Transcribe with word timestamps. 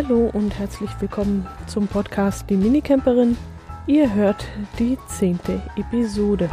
Hallo 0.00 0.30
und 0.32 0.56
herzlich 0.56 0.90
willkommen 1.00 1.44
zum 1.66 1.88
Podcast 1.88 2.48
Die 2.48 2.54
Minicamperin. 2.54 3.36
Ihr 3.88 4.14
hört 4.14 4.46
die 4.78 4.96
zehnte 5.08 5.60
Episode. 5.74 6.48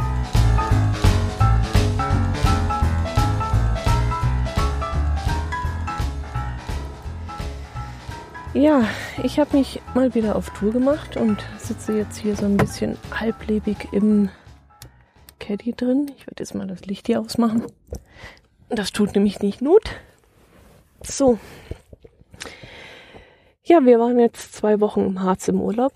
Ja, 8.52 8.82
ich 9.22 9.38
habe 9.38 9.56
mich 9.56 9.80
mal 9.94 10.12
wieder 10.16 10.34
auf 10.34 10.50
Tour 10.50 10.72
gemacht 10.72 11.16
und 11.16 11.38
sitze 11.56 11.96
jetzt 11.96 12.18
hier 12.18 12.34
so 12.34 12.46
ein 12.46 12.56
bisschen 12.56 12.98
halblebig 13.12 13.92
im 13.92 14.28
Caddy 15.38 15.72
drin. 15.72 16.10
Ich 16.18 16.26
werde 16.26 16.42
jetzt 16.42 16.56
mal 16.56 16.66
das 16.66 16.84
Licht 16.86 17.06
hier 17.06 17.20
ausmachen. 17.20 17.64
Das 18.70 18.90
tut 18.90 19.14
nämlich 19.14 19.38
nicht 19.38 19.62
Not. 19.62 19.88
So. 21.04 21.38
Ja, 23.68 23.84
wir 23.84 23.98
waren 23.98 24.20
jetzt 24.20 24.54
zwei 24.54 24.80
Wochen 24.80 25.00
im 25.00 25.22
Harz 25.24 25.48
im 25.48 25.60
Urlaub 25.60 25.92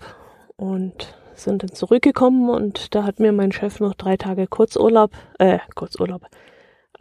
und 0.57 1.15
sind 1.35 1.63
dann 1.63 1.71
zurückgekommen 1.71 2.49
und 2.49 2.93
da 2.93 3.05
hat 3.05 3.21
mir 3.21 3.31
mein 3.31 3.53
Chef 3.53 3.79
noch 3.79 3.93
drei 3.93 4.17
Tage 4.17 4.45
Kurzurlaub, 4.45 5.11
äh, 5.39 5.59
Kurzurlaub, 5.73 6.23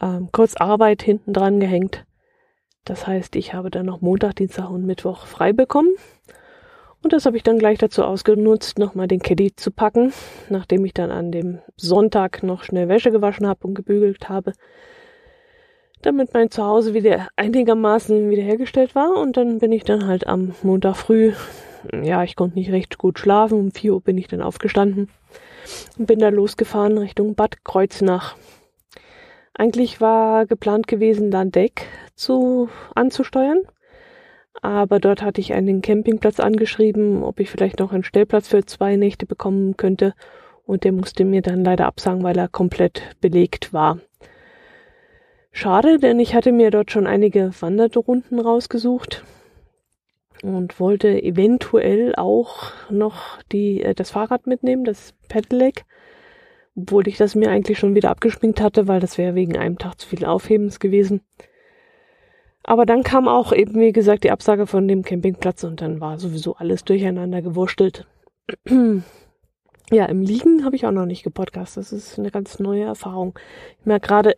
ähm, 0.00 0.28
Kurzarbeit 0.30 1.02
hinten 1.02 1.32
dran 1.32 1.58
gehängt. 1.58 2.04
Das 2.84 3.04
heißt, 3.04 3.34
ich 3.34 3.52
habe 3.52 3.72
dann 3.72 3.84
noch 3.84 4.00
Montag, 4.00 4.36
Dienstag 4.36 4.70
und 4.70 4.86
Mittwoch 4.86 5.26
frei 5.26 5.52
bekommen. 5.52 5.92
Und 7.02 7.12
das 7.12 7.26
habe 7.26 7.36
ich 7.36 7.42
dann 7.42 7.58
gleich 7.58 7.78
dazu 7.78 8.04
ausgenutzt, 8.04 8.78
nochmal 8.78 9.08
den 9.08 9.22
Caddy 9.22 9.56
zu 9.56 9.72
packen, 9.72 10.12
nachdem 10.50 10.84
ich 10.84 10.94
dann 10.94 11.10
an 11.10 11.32
dem 11.32 11.58
Sonntag 11.74 12.44
noch 12.44 12.62
schnell 12.62 12.88
Wäsche 12.88 13.10
gewaschen 13.10 13.48
habe 13.48 13.66
und 13.66 13.74
gebügelt 13.74 14.28
habe, 14.28 14.52
damit 16.02 16.34
mein 16.34 16.50
Zuhause 16.50 16.94
wieder 16.94 17.28
einigermaßen 17.36 18.30
wiederhergestellt 18.30 18.94
war. 18.94 19.16
Und 19.16 19.36
dann 19.36 19.58
bin 19.58 19.72
ich 19.72 19.84
dann 19.84 20.06
halt 20.06 20.26
am 20.26 20.54
Montag 20.62 20.96
früh, 20.96 21.32
ja, 22.02 22.22
ich 22.24 22.36
konnte 22.36 22.58
nicht 22.58 22.72
recht 22.72 22.98
gut 22.98 23.18
schlafen, 23.18 23.58
um 23.58 23.70
4 23.70 23.94
Uhr 23.94 24.00
bin 24.00 24.18
ich 24.18 24.28
dann 24.28 24.42
aufgestanden 24.42 25.08
und 25.98 26.06
bin 26.06 26.18
dann 26.18 26.34
losgefahren 26.34 26.98
Richtung 26.98 27.34
Bad 27.34 27.64
Kreuznach. 27.64 28.36
Eigentlich 29.54 30.00
war 30.00 30.46
geplant 30.46 30.86
gewesen, 30.88 31.30
Landeck 31.30 31.86
zu, 32.14 32.68
anzusteuern 32.94 33.62
aber 34.62 35.00
dort 35.00 35.22
hatte 35.22 35.40
ich 35.40 35.54
einen 35.54 35.80
Campingplatz 35.80 36.38
angeschrieben, 36.38 37.22
ob 37.22 37.40
ich 37.40 37.50
vielleicht 37.50 37.78
noch 37.78 37.92
einen 37.92 38.04
Stellplatz 38.04 38.48
für 38.48 38.64
zwei 38.64 38.96
Nächte 38.96 39.26
bekommen 39.26 39.76
könnte. 39.76 40.14
Und 40.66 40.84
der 40.84 40.92
musste 40.92 41.24
mir 41.24 41.42
dann 41.42 41.64
leider 41.64 41.86
absagen, 41.86 42.22
weil 42.22 42.38
er 42.38 42.48
komplett 42.48 43.16
belegt 43.20 43.72
war. 43.72 43.98
Schade, 45.52 45.98
denn 45.98 46.20
ich 46.20 46.34
hatte 46.34 46.52
mir 46.52 46.70
dort 46.70 46.90
schon 46.90 47.06
einige 47.06 47.50
Wanderrunden 47.60 48.38
rausgesucht 48.38 49.24
und 50.42 50.80
wollte 50.80 51.22
eventuell 51.22 52.14
auch 52.16 52.72
noch 52.90 53.42
die, 53.52 53.82
äh, 53.82 53.94
das 53.94 54.10
Fahrrad 54.10 54.46
mitnehmen, 54.46 54.84
das 54.84 55.12
Pedelec, 55.28 55.84
obwohl 56.76 57.08
ich 57.08 57.16
das 57.16 57.34
mir 57.34 57.50
eigentlich 57.50 57.78
schon 57.78 57.94
wieder 57.94 58.10
abgeschminkt 58.10 58.60
hatte, 58.60 58.88
weil 58.88 59.00
das 59.00 59.18
wäre 59.18 59.34
wegen 59.34 59.56
einem 59.56 59.78
Tag 59.78 60.00
zu 60.00 60.08
viel 60.08 60.24
Aufhebens 60.24 60.78
gewesen. 60.78 61.20
Aber 62.62 62.86
dann 62.86 63.02
kam 63.02 63.26
auch 63.26 63.52
eben, 63.52 63.74
wie 63.80 63.92
gesagt, 63.92 64.24
die 64.24 64.30
Absage 64.30 64.66
von 64.66 64.86
dem 64.86 65.02
Campingplatz 65.02 65.64
und 65.64 65.80
dann 65.80 66.00
war 66.00 66.18
sowieso 66.18 66.54
alles 66.56 66.84
durcheinander 66.84 67.42
gewurstelt. 67.42 68.06
ja, 69.90 70.04
im 70.06 70.22
Liegen 70.22 70.64
habe 70.64 70.76
ich 70.76 70.86
auch 70.86 70.92
noch 70.92 71.06
nicht 71.06 71.22
gepodcast. 71.22 71.76
Das 71.76 71.92
ist 71.92 72.18
eine 72.18 72.30
ganz 72.30 72.58
neue 72.60 72.84
Erfahrung. 72.84 73.38
Ich 73.80 73.86
merke 73.86 74.06
gerade, 74.06 74.36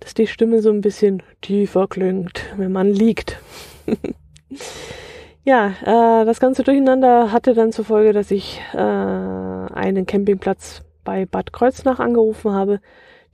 dass 0.00 0.14
die 0.14 0.26
Stimme 0.26 0.60
so 0.60 0.70
ein 0.70 0.80
bisschen 0.80 1.22
tiefer 1.40 1.86
klingt, 1.88 2.42
wenn 2.56 2.72
man 2.72 2.88
liegt. 2.88 3.38
ja, 5.44 5.68
äh, 5.82 6.24
das 6.24 6.40
ganze 6.40 6.62
Durcheinander 6.62 7.32
hatte 7.32 7.54
dann 7.54 7.72
zur 7.72 7.84
Folge, 7.84 8.12
dass 8.12 8.30
ich 8.30 8.60
äh, 8.72 8.78
einen 8.78 10.06
Campingplatz 10.06 10.82
bei 11.04 11.26
Bad 11.26 11.52
Kreuznach 11.52 12.00
angerufen 12.00 12.52
habe, 12.52 12.80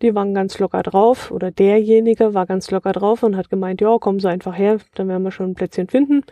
die 0.02 0.14
waren 0.14 0.34
ganz 0.34 0.58
locker 0.58 0.82
drauf 0.82 1.30
oder 1.30 1.50
derjenige 1.50 2.32
war 2.32 2.46
ganz 2.46 2.70
locker 2.70 2.92
drauf 2.92 3.22
und 3.22 3.36
hat 3.36 3.50
gemeint, 3.50 3.80
ja, 3.80 3.98
kommen 3.98 4.18
Sie 4.18 4.28
einfach 4.28 4.56
her, 4.56 4.78
dann 4.94 5.08
werden 5.08 5.22
wir 5.22 5.30
schon 5.30 5.50
ein 5.50 5.54
Plätzchen 5.54 5.88
finden. 5.88 6.24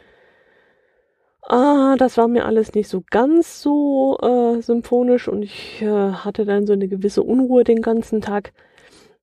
Ah, 1.42 1.96
das 1.98 2.16
war 2.18 2.28
mir 2.28 2.44
alles 2.44 2.74
nicht 2.74 2.88
so 2.88 3.02
ganz 3.10 3.62
so 3.62 4.18
äh, 4.20 4.60
symphonisch 4.60 5.28
und 5.28 5.42
ich 5.42 5.80
äh, 5.82 5.86
hatte 6.12 6.44
dann 6.44 6.66
so 6.66 6.74
eine 6.74 6.88
gewisse 6.88 7.22
Unruhe 7.22 7.64
den 7.64 7.80
ganzen 7.80 8.20
Tag, 8.20 8.52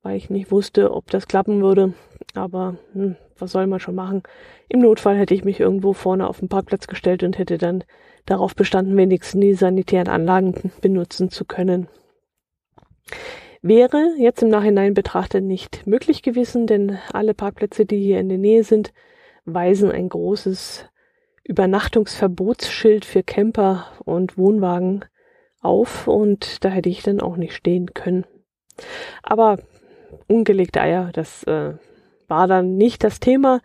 weil 0.05 0.17
ich 0.17 0.29
nicht 0.29 0.51
wusste, 0.51 0.93
ob 0.93 1.09
das 1.09 1.27
klappen 1.27 1.63
würde. 1.63 1.95
Aber 2.35 2.77
hm, 2.93 3.16
was 3.39 3.51
soll 3.51 3.66
man 3.66 3.79
schon 3.79 3.95
machen? 3.95 4.21
Im 4.69 4.79
Notfall 4.79 5.17
hätte 5.17 5.33
ich 5.33 5.43
mich 5.43 5.59
irgendwo 5.59 5.93
vorne 5.93 6.29
auf 6.29 6.39
den 6.39 6.47
Parkplatz 6.47 6.85
gestellt 6.85 7.23
und 7.23 7.39
hätte 7.39 7.57
dann 7.57 7.83
darauf 8.27 8.55
bestanden, 8.55 8.95
wenigstens 8.97 9.41
die 9.41 9.55
sanitären 9.55 10.07
Anlagen 10.07 10.71
benutzen 10.81 11.31
zu 11.31 11.44
können. 11.44 11.88
Wäre 13.63 14.13
jetzt 14.19 14.44
im 14.44 14.49
Nachhinein 14.49 14.94
betrachtet 14.94 15.44
nicht 15.44 15.88
möglich 15.88 16.21
gewesen, 16.21 16.67
denn 16.67 16.99
alle 17.11 17.33
Parkplätze, 17.33 17.88
die 17.88 17.99
hier 17.99 18.19
in 18.19 18.29
der 18.29 18.38
Nähe 18.38 18.63
sind, 18.63 18.94
weisen 19.45 19.91
ein 19.91 20.09
großes 20.09 20.85
Übernachtungsverbotsschild 21.44 23.05
für 23.05 23.23
Camper 23.23 23.88
und 24.05 24.38
Wohnwagen 24.38 25.03
auf 25.61 26.07
und 26.07 26.63
da 26.63 26.69
hätte 26.69 26.89
ich 26.89 27.01
dann 27.01 27.21
auch 27.21 27.38
nicht 27.38 27.55
stehen 27.55 27.95
können. 27.95 28.27
Aber 29.23 29.57
ungelegte 30.27 30.81
Eier, 30.81 31.09
das 31.13 31.43
äh, 31.43 31.73
war 32.27 32.47
dann 32.47 32.77
nicht 32.77 33.03
das 33.03 33.19
Thema, 33.19 33.61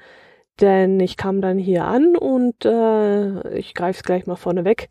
denn 0.61 1.01
ich 1.01 1.17
kam 1.17 1.41
dann 1.41 1.59
hier 1.59 1.85
an 1.85 2.17
und 2.17 2.65
äh, 2.65 3.57
ich 3.57 3.75
greife 3.75 3.99
es 3.99 4.05
gleich 4.05 4.27
mal 4.27 4.37
vorne 4.37 4.65
weg. 4.65 4.89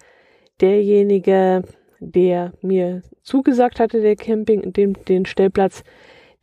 Derjenige, 0.62 1.64
der 2.00 2.54
mir 2.62 3.02
zugesagt 3.22 3.80
hatte, 3.80 4.02
der 4.02 4.16
Camping, 4.16 4.74
den, 4.74 4.94
den 5.08 5.26
Stellplatz, 5.26 5.84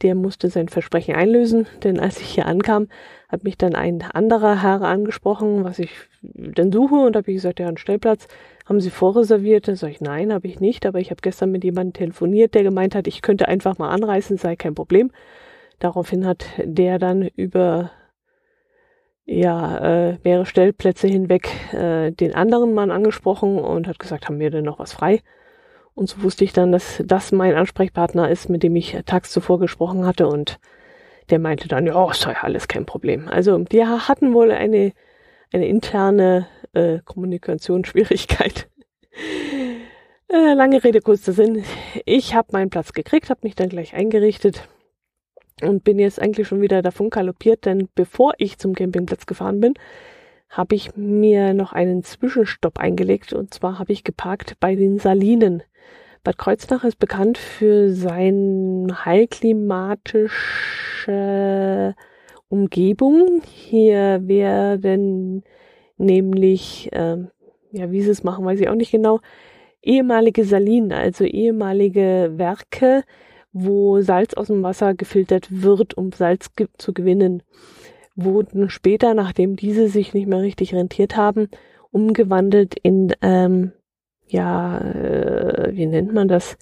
der 0.03 0.15
musste 0.15 0.51
sein 0.51 0.69
Versprechen 0.69 1.15
einlösen, 1.15 1.67
denn 1.83 1.99
als 1.99 2.21
ich 2.21 2.29
hier 2.29 2.47
ankam, 2.47 2.89
hat 3.29 3.45
mich 3.45 3.57
dann 3.57 3.75
ein 3.75 4.03
anderer 4.03 4.63
Herr 4.63 4.83
angesprochen, 4.83 5.65
was 5.65 5.79
ich 5.79 5.91
denn 6.23 6.71
suche 6.71 6.95
und 6.97 7.17
habe 7.17 7.31
ich 7.31 7.37
gesagt, 7.37 7.61
ja, 7.61 7.67
einen 7.67 7.79
Stellplatz 7.79 8.29
haben 8.67 8.81
Sie 8.81 8.91
vorreserviert? 8.91 9.69
Da 9.69 9.77
sage 9.77 9.93
ich, 9.93 10.01
nein, 10.01 10.33
habe 10.33 10.47
ich 10.47 10.61
nicht, 10.61 10.85
aber 10.87 10.99
ich 10.99 11.11
habe 11.11 11.23
gestern 11.23 11.51
mit 11.53 11.65
jemandem 11.65 11.95
telefoniert, 11.95 12.55
der 12.55 12.65
gemeint 12.65 12.95
hat, 12.95 13.07
ich 13.07 13.23
könnte 13.23 13.49
einfach 13.49 13.79
mal 13.79 13.91
anreisen, 13.91 14.37
sei 14.37 14.57
kein 14.57 14.75
Problem. 14.75 15.11
Daraufhin 15.79 16.27
hat 16.27 16.47
der 16.59 16.99
dann 16.99 17.23
über 17.23 17.91
ja, 19.25 20.11
äh, 20.11 20.19
mehrere 20.23 20.47
Stellplätze 20.47 21.09
hinweg 21.09 21.49
äh, 21.73 22.13
den 22.13 22.35
anderen 22.35 22.75
Mann 22.75 22.91
angesprochen 22.91 23.59
und 23.59 23.89
hat 23.89 23.99
gesagt, 23.99 24.29
haben 24.29 24.39
wir 24.39 24.51
denn 24.51 24.65
noch 24.65 24.79
was 24.79 24.93
frei? 24.93 25.21
Und 25.95 26.09
so 26.09 26.23
wusste 26.23 26.45
ich 26.45 26.53
dann, 26.53 26.73
dass 26.73 27.03
das 27.05 27.33
mein 27.33 27.55
Ansprechpartner 27.55 28.31
ist, 28.31 28.49
mit 28.49 28.63
dem 28.63 28.77
ich 28.77 28.97
tags 29.07 29.33
zuvor 29.33 29.59
gesprochen 29.59 30.07
hatte. 30.07 30.29
Und 30.29 30.59
der 31.31 31.39
meinte 31.39 31.69
dann, 31.69 31.87
ja, 31.87 32.11
ist 32.11 32.25
ja 32.25 32.33
alles 32.43 32.69
kein 32.69 32.87
Problem. 32.87 33.29
Also 33.29 33.65
wir 33.71 34.07
hatten 34.07 34.33
wohl 34.33 34.53
eine, 34.53 34.93
eine 35.53 35.67
interne 35.67 36.47
äh, 36.77 37.01
Kommunikationsschwierigkeit. 37.05 38.69
äh, 40.29 40.55
lange 40.55 40.85
Rede, 40.85 41.01
kurzer 41.01 41.33
Sinn. 41.33 41.65
Ich 42.05 42.35
habe 42.35 42.49
meinen 42.53 42.71
Platz 42.71 42.93
gekriegt, 42.93 43.31
habe 43.31 43.41
mich 43.43 43.55
dann 43.55 43.71
gleich 43.71 43.95
eingerichtet 43.95 44.69
und 45.63 45.85
bin 45.85 45.99
jetzt 45.99 46.21
eigentlich 46.21 46.49
schon 46.49 46.61
wieder 46.61 46.83
davon 46.83 47.09
galoppiert, 47.09 47.65
denn 47.65 47.89
bevor 47.95 48.35
ich 48.39 48.59
zum 48.59 48.75
Campingplatz 48.75 49.25
gefahren 49.25 49.61
bin, 49.61 49.73
habe 50.51 50.75
ich 50.75 50.95
mir 50.97 51.55
noch 51.55 51.73
einen 51.73 52.05
Zwischenstopp 52.05 52.79
eingelegt 52.79 53.33
und 53.33 53.55
zwar 53.55 53.79
habe 53.79 53.93
ich 53.93 54.05
geparkt 54.05 54.57
bei 54.61 54.75
den 54.75 54.99
Salinen. 54.99 55.63
Bad 56.23 56.37
Kreuznach 56.39 56.85
ist 56.85 56.99
bekannt 56.99 57.39
für 57.39 57.91
sein 57.91 58.93
heilklimatische 59.05 61.95
Umgebung. 62.49 63.43
Hier 63.45 64.21
werden 64.27 65.43
nämlich, 65.97 66.91
äh, 66.93 67.17
ja, 67.73 67.91
wie 67.91 68.03
sie 68.03 68.11
es 68.11 68.25
machen, 68.25 68.45
weiß 68.45 68.61
ich 68.61 68.69
auch 68.69 68.75
nicht 68.75 68.93
genau, 68.93 69.21
ehemalige 69.83 70.45
Salinen, 70.45 70.93
also 70.93 71.25
ehemalige 71.25 72.33
Werke, 72.37 73.05
wo 73.53 74.01
Salz 74.01 74.35
aus 74.35 74.49
dem 74.49 74.63
Wasser 74.63 74.95
gefiltert 74.95 75.63
wird, 75.63 75.97
um 75.97 76.13
Salz 76.13 76.55
ge 76.55 76.69
zu 76.79 76.93
gewinnen, 76.93 77.43
wurden 78.15 78.71
später, 78.71 79.15
nachdem 79.15 79.57
diese 79.57 79.89
sich 79.89 80.15
nicht 80.15 80.27
mehr 80.27 80.41
richtig 80.41 80.75
rentiert 80.75 81.17
haben, 81.17 81.49
umgewandelt 81.91 82.75
in 82.83 83.15
ähm, 83.23 83.73
ja, 84.29 84.79
äh, 84.79 85.71
wie 85.73 85.87
nennt 85.87 86.13
man 86.13 86.29
das? 86.29 86.57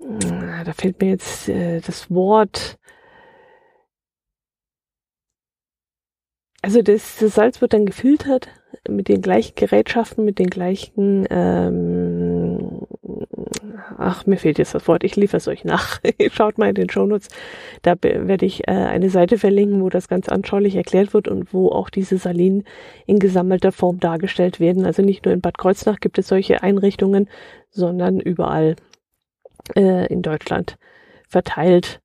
Ah, 0.00 0.64
da 0.64 0.72
fehlt 0.72 1.00
mir 1.00 1.10
jetzt 1.10 1.48
äh, 1.48 1.80
das 1.80 2.10
Wort. 2.10 2.78
Also 6.62 6.82
das, 6.82 7.16
das 7.16 7.34
Salz 7.34 7.60
wird 7.60 7.72
dann 7.72 7.86
gefiltert 7.86 8.48
mit 8.88 9.08
den 9.08 9.22
gleichen 9.22 9.54
Gerätschaften, 9.54 10.24
mit 10.24 10.38
den 10.38 10.50
gleichen 10.50 11.26
ähm, 11.30 12.86
ach, 13.98 14.26
mir 14.26 14.36
fehlt 14.36 14.58
jetzt 14.58 14.74
das 14.74 14.86
Wort, 14.88 15.04
ich 15.04 15.16
liefere 15.16 15.38
es 15.38 15.48
euch 15.48 15.64
nach. 15.64 16.00
Schaut 16.32 16.58
mal 16.58 16.68
in 16.70 16.74
den 16.74 16.90
Shownotes, 16.90 17.28
da 17.82 17.94
werde 18.02 18.46
ich 18.46 18.66
äh, 18.66 18.72
eine 18.72 19.10
Seite 19.10 19.38
verlinken, 19.38 19.82
wo 19.82 19.88
das 19.88 20.08
ganz 20.08 20.28
anschaulich 20.28 20.76
erklärt 20.76 21.14
wird 21.14 21.28
und 21.28 21.52
wo 21.52 21.70
auch 21.70 21.90
diese 21.90 22.18
Salinen 22.18 22.64
in 23.06 23.18
gesammelter 23.18 23.72
Form 23.72 24.00
dargestellt 24.00 24.60
werden. 24.60 24.86
Also 24.86 25.02
nicht 25.02 25.24
nur 25.24 25.34
in 25.34 25.40
Bad 25.40 25.58
Kreuznach 25.58 26.00
gibt 26.00 26.18
es 26.18 26.28
solche 26.28 26.62
Einrichtungen, 26.62 27.28
sondern 27.70 28.20
überall 28.20 28.76
äh, 29.76 30.06
in 30.06 30.22
Deutschland 30.22 30.76
verteilt. 31.28 32.00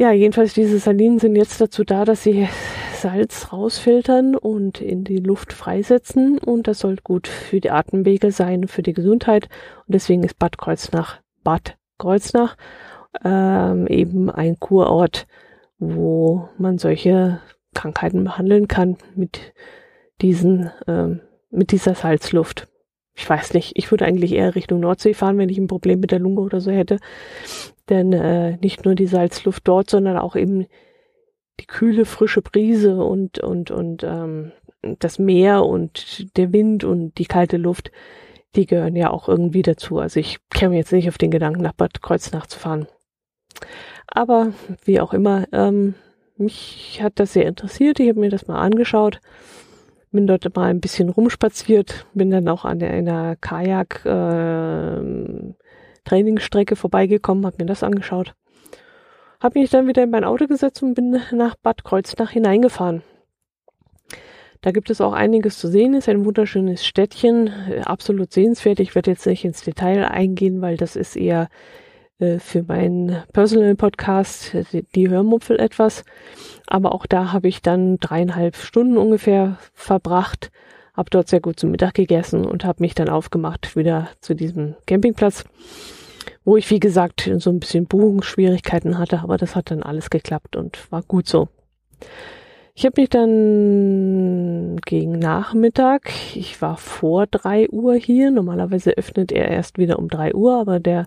Ja, 0.00 0.12
jedenfalls 0.12 0.54
diese 0.54 0.78
Salinen 0.78 1.18
sind 1.18 1.34
jetzt 1.34 1.60
dazu 1.60 1.82
da, 1.82 2.04
dass 2.04 2.22
sie 2.22 2.48
Salz 2.94 3.52
rausfiltern 3.52 4.36
und 4.36 4.80
in 4.80 5.02
die 5.02 5.18
Luft 5.18 5.52
freisetzen. 5.52 6.38
Und 6.38 6.68
das 6.68 6.78
soll 6.78 6.98
gut 7.02 7.26
für 7.26 7.60
die 7.60 7.72
Atemwege 7.72 8.30
sein, 8.30 8.68
für 8.68 8.82
die 8.82 8.92
Gesundheit. 8.92 9.48
Und 9.86 9.94
deswegen 9.94 10.22
ist 10.22 10.38
Bad 10.38 10.56
Kreuznach 10.56 11.20
Bad 11.42 11.76
Kreuznach 11.98 12.56
ähm, 13.24 13.88
eben 13.88 14.30
ein 14.30 14.60
Kurort, 14.60 15.26
wo 15.80 16.48
man 16.58 16.78
solche 16.78 17.40
Krankheiten 17.74 18.22
behandeln 18.22 18.68
kann 18.68 18.98
mit 19.16 19.52
diesen 20.20 20.70
ähm, 20.86 21.22
mit 21.50 21.72
dieser 21.72 21.96
Salzluft 21.96 22.68
ich 23.18 23.28
weiß 23.28 23.52
nicht, 23.54 23.72
ich 23.74 23.90
würde 23.90 24.04
eigentlich 24.04 24.32
eher 24.32 24.54
Richtung 24.54 24.78
Nordsee 24.78 25.12
fahren, 25.12 25.38
wenn 25.38 25.48
ich 25.48 25.58
ein 25.58 25.66
Problem 25.66 25.98
mit 25.98 26.12
der 26.12 26.20
Lunge 26.20 26.40
oder 26.40 26.60
so 26.60 26.70
hätte. 26.70 27.00
Denn 27.88 28.12
äh, 28.12 28.56
nicht 28.58 28.84
nur 28.84 28.94
die 28.94 29.08
Salzluft 29.08 29.66
dort, 29.66 29.90
sondern 29.90 30.16
auch 30.16 30.36
eben 30.36 30.66
die 31.58 31.66
kühle, 31.66 32.04
frische 32.04 32.42
Brise 32.42 33.02
und, 33.02 33.40
und, 33.40 33.72
und 33.72 34.04
ähm, 34.04 34.52
das 35.00 35.18
Meer 35.18 35.66
und 35.66 36.36
der 36.36 36.52
Wind 36.52 36.84
und 36.84 37.18
die 37.18 37.24
kalte 37.24 37.56
Luft, 37.56 37.90
die 38.54 38.66
gehören 38.66 38.94
ja 38.94 39.10
auch 39.10 39.28
irgendwie 39.28 39.62
dazu. 39.62 39.98
Also 39.98 40.20
ich 40.20 40.38
käme 40.50 40.76
jetzt 40.76 40.92
nicht 40.92 41.08
auf 41.08 41.18
den 41.18 41.32
Gedanken, 41.32 41.62
nach 41.62 41.72
Bad 41.72 42.00
Kreuznach 42.00 42.46
zu 42.46 42.60
fahren. 42.60 42.86
Aber 44.06 44.52
wie 44.84 45.00
auch 45.00 45.12
immer, 45.12 45.48
ähm, 45.50 45.94
mich 46.36 47.00
hat 47.02 47.14
das 47.16 47.32
sehr 47.32 47.46
interessiert. 47.46 47.98
Ich 47.98 48.08
habe 48.08 48.20
mir 48.20 48.30
das 48.30 48.46
mal 48.46 48.60
angeschaut 48.60 49.18
bin 50.10 50.26
dort 50.26 50.54
mal 50.56 50.70
ein 50.70 50.80
bisschen 50.80 51.08
rumspaziert, 51.08 52.06
bin 52.14 52.30
dann 52.30 52.48
auch 52.48 52.64
an 52.64 52.82
einer 52.82 53.36
Kajak 53.36 54.04
äh, 54.04 55.54
Trainingsstrecke 56.04 56.76
vorbeigekommen, 56.76 57.44
habe 57.44 57.56
mir 57.58 57.66
das 57.66 57.82
angeschaut. 57.82 58.34
Habe 59.40 59.60
mich 59.60 59.70
dann 59.70 59.86
wieder 59.86 60.02
in 60.02 60.10
mein 60.10 60.24
Auto 60.24 60.46
gesetzt 60.46 60.82
und 60.82 60.94
bin 60.94 61.20
nach 61.32 61.54
Bad 61.56 61.84
Kreuznach 61.84 62.30
hineingefahren. 62.30 63.02
Da 64.60 64.72
gibt 64.72 64.90
es 64.90 65.00
auch 65.00 65.12
einiges 65.12 65.58
zu 65.58 65.68
sehen, 65.68 65.94
ist 65.94 66.08
ein 66.08 66.24
wunderschönes 66.24 66.84
Städtchen, 66.84 67.50
absolut 67.84 68.32
sehenswert. 68.32 68.80
Ich 68.80 68.94
werde 68.96 69.12
jetzt 69.12 69.26
nicht 69.26 69.44
ins 69.44 69.62
Detail 69.62 70.04
eingehen, 70.06 70.60
weil 70.60 70.76
das 70.76 70.96
ist 70.96 71.14
eher 71.14 71.48
äh, 72.18 72.38
für 72.38 72.64
meinen 72.64 73.22
Personal 73.32 73.74
Podcast, 73.76 74.56
die, 74.94 75.08
Hörmupfel 75.08 75.58
etwas. 75.58 76.04
Aber 76.66 76.92
auch 76.92 77.06
da 77.06 77.32
habe 77.32 77.48
ich 77.48 77.62
dann 77.62 77.98
dreieinhalb 77.98 78.56
Stunden 78.56 78.96
ungefähr 78.96 79.58
verbracht, 79.72 80.50
habe 80.94 81.10
dort 81.10 81.28
sehr 81.28 81.40
gut 81.40 81.60
zum 81.60 81.70
Mittag 81.70 81.94
gegessen 81.94 82.44
und 82.44 82.64
habe 82.64 82.82
mich 82.82 82.94
dann 82.94 83.08
aufgemacht 83.08 83.76
wieder 83.76 84.08
zu 84.20 84.34
diesem 84.34 84.74
Campingplatz, 84.86 85.44
wo 86.44 86.56
ich 86.56 86.68
wie 86.70 86.80
gesagt 86.80 87.30
so 87.38 87.50
ein 87.50 87.60
bisschen 87.60 87.86
Buchungsschwierigkeiten 87.86 88.98
hatte, 88.98 89.20
aber 89.20 89.36
das 89.36 89.54
hat 89.54 89.70
dann 89.70 89.82
alles 89.82 90.10
geklappt 90.10 90.56
und 90.56 90.90
war 90.90 91.02
gut 91.02 91.28
so. 91.28 91.48
Ich 92.74 92.84
habe 92.84 93.00
mich 93.00 93.10
dann 93.10 94.76
gegen 94.84 95.18
Nachmittag, 95.18 96.12
ich 96.34 96.62
war 96.62 96.76
vor 96.76 97.26
drei 97.26 97.68
Uhr 97.70 97.94
hier, 97.94 98.30
normalerweise 98.30 98.96
öffnet 98.96 99.32
er 99.32 99.48
erst 99.48 99.78
wieder 99.78 99.98
um 99.98 100.08
drei 100.08 100.32
Uhr, 100.32 100.60
aber 100.60 100.78
der 100.78 101.06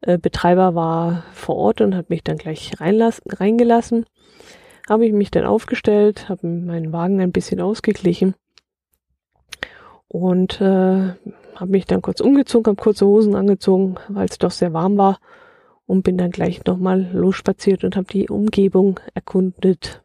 äh, 0.00 0.18
Betreiber 0.18 0.74
war 0.74 1.24
vor 1.32 1.56
Ort 1.56 1.80
und 1.80 1.94
hat 1.94 2.10
mich 2.10 2.22
dann 2.22 2.36
gleich 2.36 2.72
reingelassen. 2.80 4.06
Habe 4.88 5.06
ich 5.06 5.12
mich 5.12 5.30
dann 5.30 5.44
aufgestellt, 5.44 6.28
habe 6.28 6.46
meinen 6.46 6.92
Wagen 6.92 7.20
ein 7.20 7.32
bisschen 7.32 7.60
ausgeglichen 7.60 8.34
und 10.08 10.60
äh, 10.60 11.14
habe 11.56 11.70
mich 11.70 11.86
dann 11.86 12.02
kurz 12.02 12.20
umgezogen, 12.20 12.70
habe 12.70 12.82
kurze 12.82 13.06
Hosen 13.06 13.34
angezogen, 13.34 13.96
weil 14.08 14.26
es 14.26 14.38
doch 14.38 14.50
sehr 14.50 14.72
warm 14.72 14.96
war 14.96 15.18
und 15.86 16.02
bin 16.02 16.18
dann 16.18 16.30
gleich 16.30 16.64
nochmal 16.64 17.10
losspaziert 17.12 17.84
und 17.84 17.96
habe 17.96 18.06
die 18.06 18.28
Umgebung 18.28 19.00
erkundet. 19.14 20.02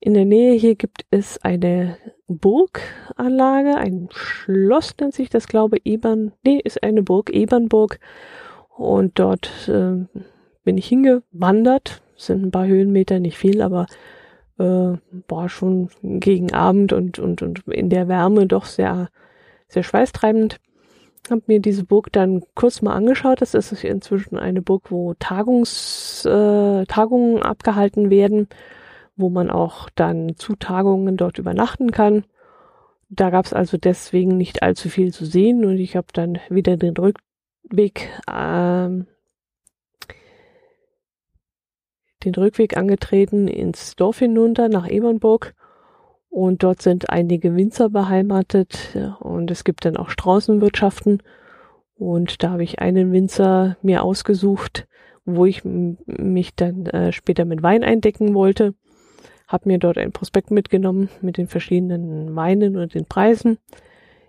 In 0.00 0.14
der 0.14 0.24
Nähe 0.24 0.54
hier 0.54 0.74
gibt 0.74 1.04
es 1.10 1.38
eine 1.44 1.96
Burganlage, 2.26 3.76
ein 3.76 4.08
Schloss 4.10 4.94
nennt 5.00 5.14
sich 5.14 5.30
das, 5.30 5.46
glaube 5.46 5.78
Ebern, 5.84 6.32
nee, 6.44 6.60
ist 6.62 6.82
eine 6.82 7.02
Burg, 7.02 7.30
Ebernburg 7.30 8.00
und 8.76 9.18
dort 9.18 9.68
äh, 9.68 10.04
bin 10.64 10.78
ich 10.78 10.86
hingewandert. 10.86 12.02
Sind 12.16 12.44
ein 12.44 12.50
paar 12.50 12.66
Höhenmeter, 12.66 13.20
nicht 13.20 13.36
viel, 13.36 13.62
aber 13.62 13.86
äh, 14.58 14.96
war 15.28 15.48
schon 15.48 15.88
gegen 16.02 16.52
Abend 16.52 16.92
und, 16.92 17.18
und, 17.18 17.42
und 17.42 17.66
in 17.68 17.90
der 17.90 18.08
Wärme 18.08 18.46
doch 18.46 18.64
sehr, 18.64 19.08
sehr 19.68 19.82
schweißtreibend. 19.82 20.58
Hab 21.30 21.46
mir 21.46 21.60
diese 21.60 21.84
Burg 21.84 22.12
dann 22.12 22.42
kurz 22.54 22.82
mal 22.82 22.94
angeschaut. 22.94 23.40
Das 23.40 23.54
ist 23.54 23.84
inzwischen 23.84 24.38
eine 24.38 24.62
Burg, 24.62 24.90
wo 24.90 25.14
Tagungs, 25.14 26.24
äh, 26.24 26.84
Tagungen 26.86 27.42
abgehalten 27.42 28.10
werden, 28.10 28.48
wo 29.16 29.30
man 29.30 29.50
auch 29.50 29.88
dann 29.94 30.36
zu 30.36 30.56
Tagungen 30.56 31.16
dort 31.16 31.38
übernachten 31.38 31.92
kann. 31.92 32.24
Da 33.08 33.30
gab 33.30 33.44
es 33.44 33.52
also 33.52 33.76
deswegen 33.76 34.36
nicht 34.36 34.62
allzu 34.62 34.88
viel 34.88 35.12
zu 35.12 35.26
sehen 35.26 35.64
und 35.64 35.76
ich 35.76 35.96
habe 35.96 36.08
dann 36.12 36.38
wieder 36.48 36.76
den 36.76 36.96
Rück 36.96 37.18
Weg, 37.76 38.08
ähm, 38.30 39.06
den 42.24 42.34
Rückweg 42.34 42.76
angetreten 42.76 43.48
ins 43.48 43.96
Dorf 43.96 44.18
hinunter 44.18 44.68
nach 44.68 44.88
Ebernburg. 44.88 45.54
Und 46.28 46.62
dort 46.62 46.80
sind 46.80 47.10
einige 47.10 47.54
Winzer 47.56 47.90
beheimatet 47.90 48.96
und 49.20 49.50
es 49.50 49.64
gibt 49.64 49.84
dann 49.84 49.98
auch 49.98 50.08
Straußenwirtschaften 50.08 51.22
und 52.02 52.42
da 52.42 52.50
habe 52.50 52.64
ich 52.64 52.80
einen 52.80 53.12
Winzer 53.12 53.76
mir 53.80 54.02
ausgesucht, 54.02 54.88
wo 55.24 55.46
ich 55.46 55.62
mich 55.64 56.56
dann 56.56 56.86
äh, 56.86 57.12
später 57.12 57.44
mit 57.44 57.62
Wein 57.62 57.84
eindecken 57.84 58.34
wollte, 58.34 58.74
habe 59.46 59.68
mir 59.68 59.78
dort 59.78 59.98
ein 59.98 60.10
Prospekt 60.10 60.50
mitgenommen 60.50 61.10
mit 61.20 61.36
den 61.36 61.46
verschiedenen 61.46 62.34
Weinen 62.34 62.76
und 62.76 62.94
den 62.94 63.06
Preisen 63.06 63.58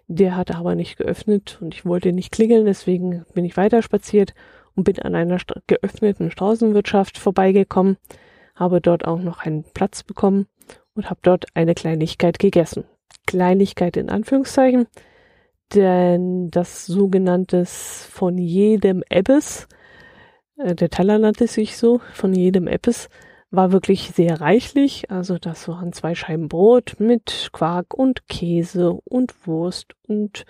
der 0.07 0.35
hatte 0.35 0.55
aber 0.55 0.75
nicht 0.75 0.97
geöffnet 0.97 1.57
und 1.61 1.73
ich 1.73 1.85
wollte 1.85 2.11
nicht 2.11 2.31
klingeln, 2.31 2.65
deswegen 2.65 3.25
bin 3.33 3.45
ich 3.45 3.57
weiter 3.57 3.81
spaziert 3.81 4.33
und 4.75 4.83
bin 4.83 4.99
an 4.99 5.15
einer 5.15 5.39
geöffneten 5.67 6.31
Straußenwirtschaft 6.31 7.17
vorbeigekommen, 7.17 7.97
habe 8.55 8.81
dort 8.81 9.05
auch 9.05 9.19
noch 9.19 9.39
einen 9.39 9.63
Platz 9.73 10.03
bekommen 10.03 10.47
und 10.93 11.09
habe 11.09 11.19
dort 11.23 11.45
eine 11.53 11.73
Kleinigkeit 11.73 12.39
gegessen. 12.39 12.85
Kleinigkeit 13.25 13.97
in 13.97 14.09
Anführungszeichen, 14.09 14.87
denn 15.73 16.49
das 16.51 16.85
sogenanntes 16.85 18.05
von 18.11 18.37
jedem 18.37 19.03
Ebbes, 19.09 19.67
äh, 20.57 20.75
der 20.75 20.89
Teller 20.89 21.19
nannte 21.19 21.47
sich 21.47 21.77
so, 21.77 22.01
von 22.13 22.33
jedem 22.33 22.67
Ebbes, 22.67 23.09
war 23.53 23.71
wirklich 23.71 24.09
sehr 24.09 24.41
reichlich. 24.41 25.11
Also 25.11 25.37
das 25.37 25.67
waren 25.67 25.93
zwei 25.93 26.15
Scheiben 26.15 26.49
Brot 26.49 26.95
mit 26.97 27.49
Quark 27.53 27.93
und 27.93 28.27
Käse 28.27 28.93
und 29.05 29.47
Wurst 29.47 29.93
und 30.07 30.45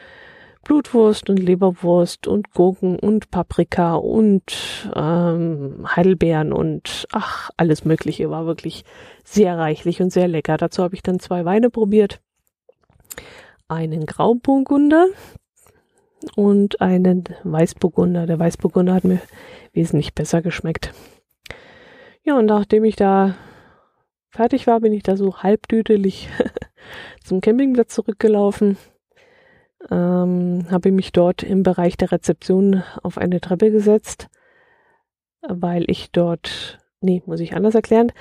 Blutwurst 0.64 1.30
und 1.30 1.38
Leberwurst 1.38 2.28
und 2.28 2.54
Gurken 2.54 2.98
und 2.98 3.30
Paprika 3.30 3.96
und 3.96 4.90
ähm, 4.96 5.86
Heidelbeeren 5.94 6.54
und 6.54 7.06
ach, 7.12 7.50
alles 7.58 7.84
Mögliche 7.84 8.30
war 8.30 8.46
wirklich 8.46 8.86
sehr 9.26 9.58
reichlich 9.58 10.02
und 10.02 10.14
sehr 10.14 10.30
lecker. 10.30 10.56
Dazu 10.56 10.82
habe 10.82 10.96
ich 10.96 11.04
dann 11.04 11.20
zwei 11.20 11.44
Weine 11.44 11.70
probiert. 11.70 12.22
Einen 13.68 14.06
Grauburgunder 14.06 15.08
und 16.38 16.80
einen 16.80 17.26
Weißburgunder. 17.44 18.28
Der 18.28 18.40
Weißburgunder 18.40 18.94
hat 18.94 19.04
mir 19.04 19.20
wesentlich 19.74 20.16
besser 20.16 20.42
geschmeckt. 20.42 20.94
Ja, 22.26 22.38
und 22.38 22.46
nachdem 22.46 22.86
ich 22.86 22.96
da 22.96 23.36
fertig 24.30 24.66
war, 24.66 24.80
bin 24.80 24.94
ich 24.94 25.04
da 25.04 25.18
so 25.18 25.40
halbdüdelig 25.40 26.30
zum 27.24 27.42
Campingplatz 27.42 27.94
zurückgelaufen. 27.94 28.78
Ähm, 29.92 30.66
habe 30.72 30.94
mich 30.94 31.12
dort 31.12 31.44
im 31.44 31.64
Bereich 31.64 31.98
der 31.98 32.14
Rezeption 32.14 32.82
auf 33.04 33.18
eine 33.18 33.42
Treppe 33.42 33.72
gesetzt, 33.72 34.30
weil 35.42 35.84
ich 35.88 36.12
dort, 36.12 36.80
nee, 37.02 37.22
muss 37.26 37.42
ich 37.42 37.56
anders 37.56 37.76
erklären, 37.76 38.14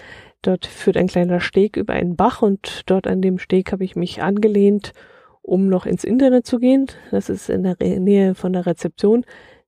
dort 0.43 0.67
führt 0.67 0.97
ein 0.97 1.07
kleiner 1.07 1.39
Steg 1.39 1.77
über 1.77 1.93
einen 1.93 2.17
Bach 2.17 2.43
und 2.43 2.83
dort 2.87 3.07
an 3.07 3.23
dem 3.23 3.39
Steg 3.39 3.71
habe 3.71 3.85
ich 3.85 3.95
mich 3.95 4.21
angelehnt, 4.21 4.95
um 5.43 5.69
noch 5.69 5.87
ins 5.87 6.03
Internet 6.03 6.45
zu 6.45 6.59
gehen. 6.59 6.89
Das 7.13 7.29
ist 7.29 7.49
in 7.49 7.63
der 7.63 7.77
Nähe 7.79 8.35
von 8.35 8.53
der 8.53 8.67
Rezeption. 8.67 9.25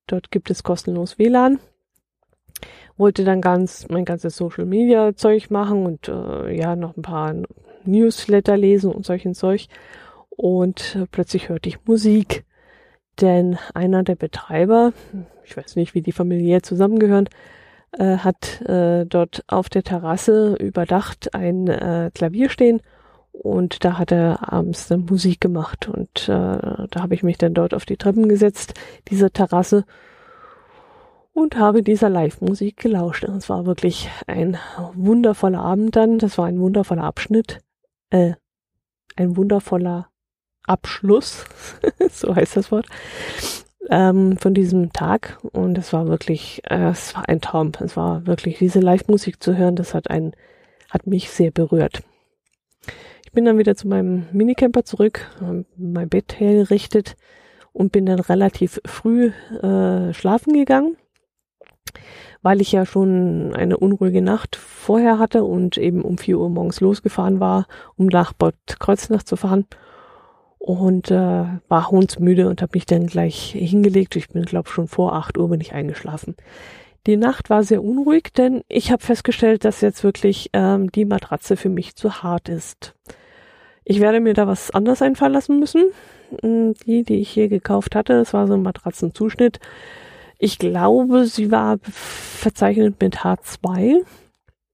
Dort 0.08 0.32
gibt 0.32 0.50
es 0.50 0.64
kostenlos 0.64 1.20
WLAN 1.20 1.60
wollte 2.96 3.24
dann 3.24 3.40
ganz 3.40 3.86
mein 3.88 4.04
ganzes 4.04 4.36
Social 4.36 4.66
Media 4.66 5.14
Zeug 5.16 5.50
machen 5.50 5.86
und 5.86 6.08
äh, 6.08 6.56
ja 6.56 6.76
noch 6.76 6.96
ein 6.96 7.02
paar 7.02 7.34
Newsletter 7.84 8.56
lesen 8.56 8.92
und 8.92 9.04
solchen 9.04 9.34
Zeug. 9.34 9.66
Und 10.30 10.96
äh, 10.96 11.06
plötzlich 11.10 11.48
hörte 11.48 11.68
ich 11.68 11.84
Musik. 11.86 12.44
denn 13.20 13.58
einer 13.74 14.02
der 14.02 14.16
Betreiber, 14.16 14.92
ich 15.44 15.56
weiß 15.56 15.76
nicht, 15.76 15.94
wie 15.94 16.02
die 16.02 16.12
familiär 16.12 16.62
zusammengehören, 16.62 17.28
äh, 17.92 18.18
hat 18.18 18.60
äh, 18.62 19.06
dort 19.06 19.44
auf 19.46 19.68
der 19.68 19.84
Terrasse 19.84 20.56
überdacht 20.56 21.34
ein 21.34 21.68
äh, 21.68 22.10
Klavier 22.12 22.48
stehen. 22.48 22.80
Und 23.32 23.84
da 23.84 23.98
hat 23.98 24.12
er 24.12 24.52
abends 24.52 24.88
dann 24.88 25.06
Musik 25.06 25.40
gemacht. 25.40 25.88
Und 25.88 26.28
äh, 26.28 26.28
da 26.28 26.96
habe 26.96 27.14
ich 27.14 27.22
mich 27.22 27.38
dann 27.38 27.54
dort 27.54 27.74
auf 27.74 27.84
die 27.84 27.96
Treppen 27.96 28.28
gesetzt, 28.28 28.74
dieser 29.08 29.32
Terrasse 29.32 29.84
und 31.34 31.58
habe 31.58 31.82
dieser 31.82 32.08
Live-Musik 32.08 32.78
gelauscht. 32.78 33.24
Und 33.24 33.36
es 33.36 33.48
war 33.50 33.66
wirklich 33.66 34.08
ein 34.26 34.56
wundervoller 34.94 35.58
Abend 35.58 35.96
dann. 35.96 36.18
Das 36.18 36.38
war 36.38 36.46
ein 36.46 36.60
wundervoller 36.60 37.02
Abschnitt, 37.02 37.60
äh, 38.10 38.34
ein 39.16 39.36
wundervoller 39.36 40.08
Abschluss, 40.62 41.44
so 42.10 42.34
heißt 42.34 42.56
das 42.56 42.70
Wort, 42.72 42.86
ähm, 43.90 44.38
von 44.38 44.54
diesem 44.54 44.92
Tag. 44.92 45.38
Und 45.52 45.76
es 45.76 45.92
war 45.92 46.06
wirklich, 46.06 46.62
äh, 46.70 46.90
es 46.90 47.14
war 47.16 47.28
ein 47.28 47.40
Traum. 47.40 47.72
Es 47.80 47.96
war 47.96 48.26
wirklich 48.26 48.58
diese 48.58 48.80
Live-Musik 48.80 49.42
zu 49.42 49.56
hören. 49.56 49.74
Das 49.74 49.92
hat 49.92 50.08
ein, 50.10 50.34
hat 50.88 51.08
mich 51.08 51.30
sehr 51.30 51.50
berührt. 51.50 52.04
Ich 53.24 53.32
bin 53.32 53.44
dann 53.44 53.58
wieder 53.58 53.74
zu 53.74 53.88
meinem 53.88 54.28
Minicamper 54.30 54.84
zurück, 54.84 55.28
mein 55.76 56.08
Bett 56.08 56.38
hergerichtet 56.38 57.16
und 57.72 57.90
bin 57.90 58.06
dann 58.06 58.20
relativ 58.20 58.80
früh 58.84 59.32
äh, 59.60 60.14
schlafen 60.14 60.52
gegangen 60.52 60.96
weil 62.42 62.60
ich 62.60 62.72
ja 62.72 62.84
schon 62.86 63.54
eine 63.54 63.76
unruhige 63.76 64.22
Nacht 64.22 64.56
vorher 64.56 65.18
hatte 65.18 65.44
und 65.44 65.78
eben 65.78 66.02
um 66.02 66.18
vier 66.18 66.38
Uhr 66.38 66.50
morgens 66.50 66.80
losgefahren 66.80 67.40
war, 67.40 67.66
um 67.96 68.06
nach 68.06 68.32
Bad 68.32 68.54
Kreuznach 68.78 69.22
zu 69.22 69.36
fahren. 69.36 69.66
Und 70.58 71.10
äh, 71.10 71.44
war 71.68 71.90
hundsmüde 71.90 72.48
und 72.48 72.62
habe 72.62 72.72
mich 72.74 72.86
dann 72.86 73.06
gleich 73.06 73.50
hingelegt. 73.50 74.16
Ich 74.16 74.28
bin, 74.28 74.44
glaube 74.44 74.70
schon 74.70 74.88
vor 74.88 75.14
acht 75.14 75.36
Uhr 75.36 75.48
bin 75.50 75.60
ich 75.60 75.74
eingeschlafen. 75.74 76.36
Die 77.06 77.18
Nacht 77.18 77.50
war 77.50 77.62
sehr 77.64 77.84
unruhig, 77.84 78.32
denn 78.34 78.62
ich 78.68 78.90
habe 78.90 79.02
festgestellt, 79.02 79.66
dass 79.66 79.82
jetzt 79.82 80.02
wirklich 80.04 80.48
ähm, 80.54 80.90
die 80.90 81.04
Matratze 81.04 81.58
für 81.58 81.68
mich 81.68 81.96
zu 81.96 82.22
hart 82.22 82.48
ist. 82.48 82.94
Ich 83.84 84.00
werde 84.00 84.20
mir 84.20 84.32
da 84.32 84.46
was 84.46 84.70
anderes 84.70 85.02
einfallen 85.02 85.34
lassen 85.34 85.58
müssen. 85.58 85.84
Hm, 86.40 86.74
die, 86.86 87.02
die 87.02 87.16
ich 87.16 87.30
hier 87.30 87.48
gekauft 87.48 87.94
hatte, 87.94 88.14
das 88.14 88.32
war 88.32 88.46
so 88.46 88.54
ein 88.54 88.62
Matratzenzuschnitt. 88.62 89.60
Ich 90.38 90.58
glaube, 90.58 91.26
sie 91.26 91.50
war 91.50 91.78
verzeichnet 91.82 93.00
mit 93.00 93.18
H2, 93.18 94.04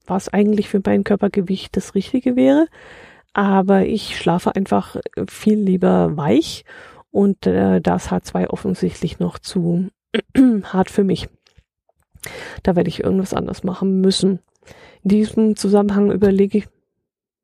was 0.07 0.29
eigentlich 0.29 0.69
für 0.69 0.81
mein 0.85 1.05
Körpergewicht 1.05 1.77
das 1.77 1.95
Richtige 1.95 2.37
wäre. 2.37 2.67
Aber 3.33 3.87
ich 3.87 4.19
schlafe 4.19 4.57
einfach 4.57 4.97
viel 5.29 5.59
lieber 5.59 6.17
weich 6.17 6.65
und 7.11 7.47
äh, 7.47 7.81
da 7.81 7.97
ist 7.97 8.11
H2 8.11 8.49
offensichtlich 8.49 9.19
noch 9.19 9.39
zu 9.39 9.89
hart 10.65 10.91
für 10.91 11.05
mich. 11.05 11.29
Da 12.63 12.77
werde 12.77 12.89
ich 12.89 13.03
irgendwas 13.03 13.35
anderes 13.35 13.65
machen 13.65 14.01
müssen. 14.01 14.41
In 15.03 15.11
diesem 15.11 15.57
Zusammenhang 15.57 16.11
überlege 16.11 16.59
ich 16.59 16.69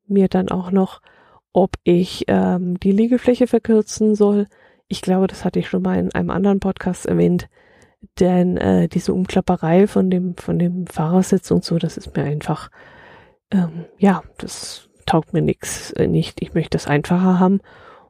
mir 0.07 0.27
dann 0.27 0.49
auch 0.49 0.71
noch, 0.71 1.01
ob 1.53 1.75
ich 1.83 2.25
ähm, 2.27 2.79
die 2.79 2.91
Liegefläche 2.91 3.47
verkürzen 3.47 4.15
soll. 4.15 4.47
Ich 4.87 5.01
glaube, 5.01 5.27
das 5.27 5.43
hatte 5.43 5.59
ich 5.59 5.67
schon 5.67 5.81
mal 5.81 5.97
in 5.97 6.13
einem 6.13 6.29
anderen 6.29 6.59
Podcast 6.59 7.05
erwähnt. 7.05 7.49
Denn 8.19 8.57
äh, 8.57 8.87
diese 8.87 9.13
Umklapperei 9.13 9.87
von 9.87 10.09
dem, 10.09 10.35
von 10.37 10.59
dem 10.59 10.87
Fahrersitz 10.87 11.51
und 11.51 11.63
so, 11.63 11.77
das 11.77 11.97
ist 11.97 12.15
mir 12.15 12.23
einfach, 12.23 12.69
ähm, 13.51 13.85
ja, 13.97 14.23
das 14.37 14.89
taugt 15.05 15.33
mir 15.33 15.41
nix 15.41 15.91
äh, 15.93 16.07
nicht. 16.07 16.41
Ich 16.41 16.53
möchte 16.53 16.71
das 16.71 16.87
einfacher 16.87 17.39
haben. 17.39 17.59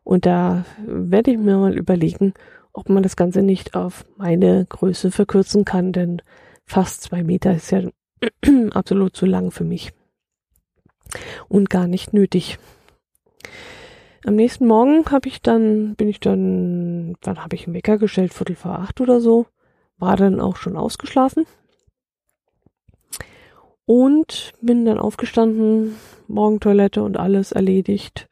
Und 0.03 0.25
da 0.25 0.65
werde 0.86 1.32
ich 1.32 1.38
mir 1.38 1.58
mal 1.58 1.77
überlegen, 1.77 2.34
ob 2.74 2.89
man 2.89 3.03
das 3.03 3.15
Ganze 3.15 3.41
nicht 3.41 3.75
auf 3.75 4.06
meine 4.17 4.65
Größe 4.65 5.12
verkürzen 5.12 5.65
kann, 5.65 5.91
denn 5.91 6.22
fast 6.65 7.01
zwei 7.01 7.24
Meter 7.24 7.53
ist 7.53 7.72
ja 7.72 7.82
absolut 8.72 9.15
zu 9.15 9.25
lang 9.25 9.51
für 9.51 9.63
mich. 9.63 9.91
Und 11.48 11.70
gar 11.70 11.88
nicht 11.88 12.13
nötig. 12.13 12.58
Am 14.25 14.36
nächsten 14.36 14.67
Morgen 14.67 15.06
habe 15.10 15.29
ich 15.29 15.41
dann, 15.41 15.96
bin 15.96 16.10
ich 16.10 16.20
dann, 16.20 17.15
wann 17.22 17.44
habe 17.44 17.56
ich 17.56 17.65
einen 17.65 17.75
Wecker 17.75 17.98
gestellt, 17.98 18.34
Viertel 18.34 18.56
vor 18.58 18.79
acht 18.79 19.00
oder 19.00 19.22
so 19.22 19.46
war 19.98 20.16
dann 20.16 20.39
auch 20.39 20.56
schon 20.56 20.77
ausgeschlafen 20.77 21.46
und 23.88 24.54
bin 24.62 24.86
dann 24.86 25.00
aufgestanden, 25.00 25.96
Morgentoilette 26.27 27.01
und 27.01 27.18
alles 27.18 27.54
erledigt. 27.54 28.27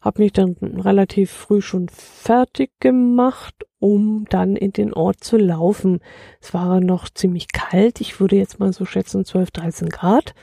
Hab 0.00 0.20
mich 0.20 0.32
dann 0.32 0.54
relativ 0.60 1.32
früh 1.32 1.60
schon 1.60 1.88
fertig 1.88 2.70
gemacht, 2.78 3.66
um 3.80 4.26
dann 4.30 4.54
in 4.54 4.72
den 4.72 4.94
Ort 4.94 5.24
zu 5.24 5.36
laufen. 5.36 5.98
Es 6.40 6.54
war 6.54 6.80
noch 6.80 7.08
ziemlich 7.10 7.48
kalt, 7.52 8.00
ich 8.00 8.20
würde 8.20 8.36
jetzt 8.36 8.60
mal 8.60 8.72
so 8.72 8.84
schätzen 8.84 9.24
12, 9.24 9.50
13 9.50 9.88
Grad. 9.88 10.34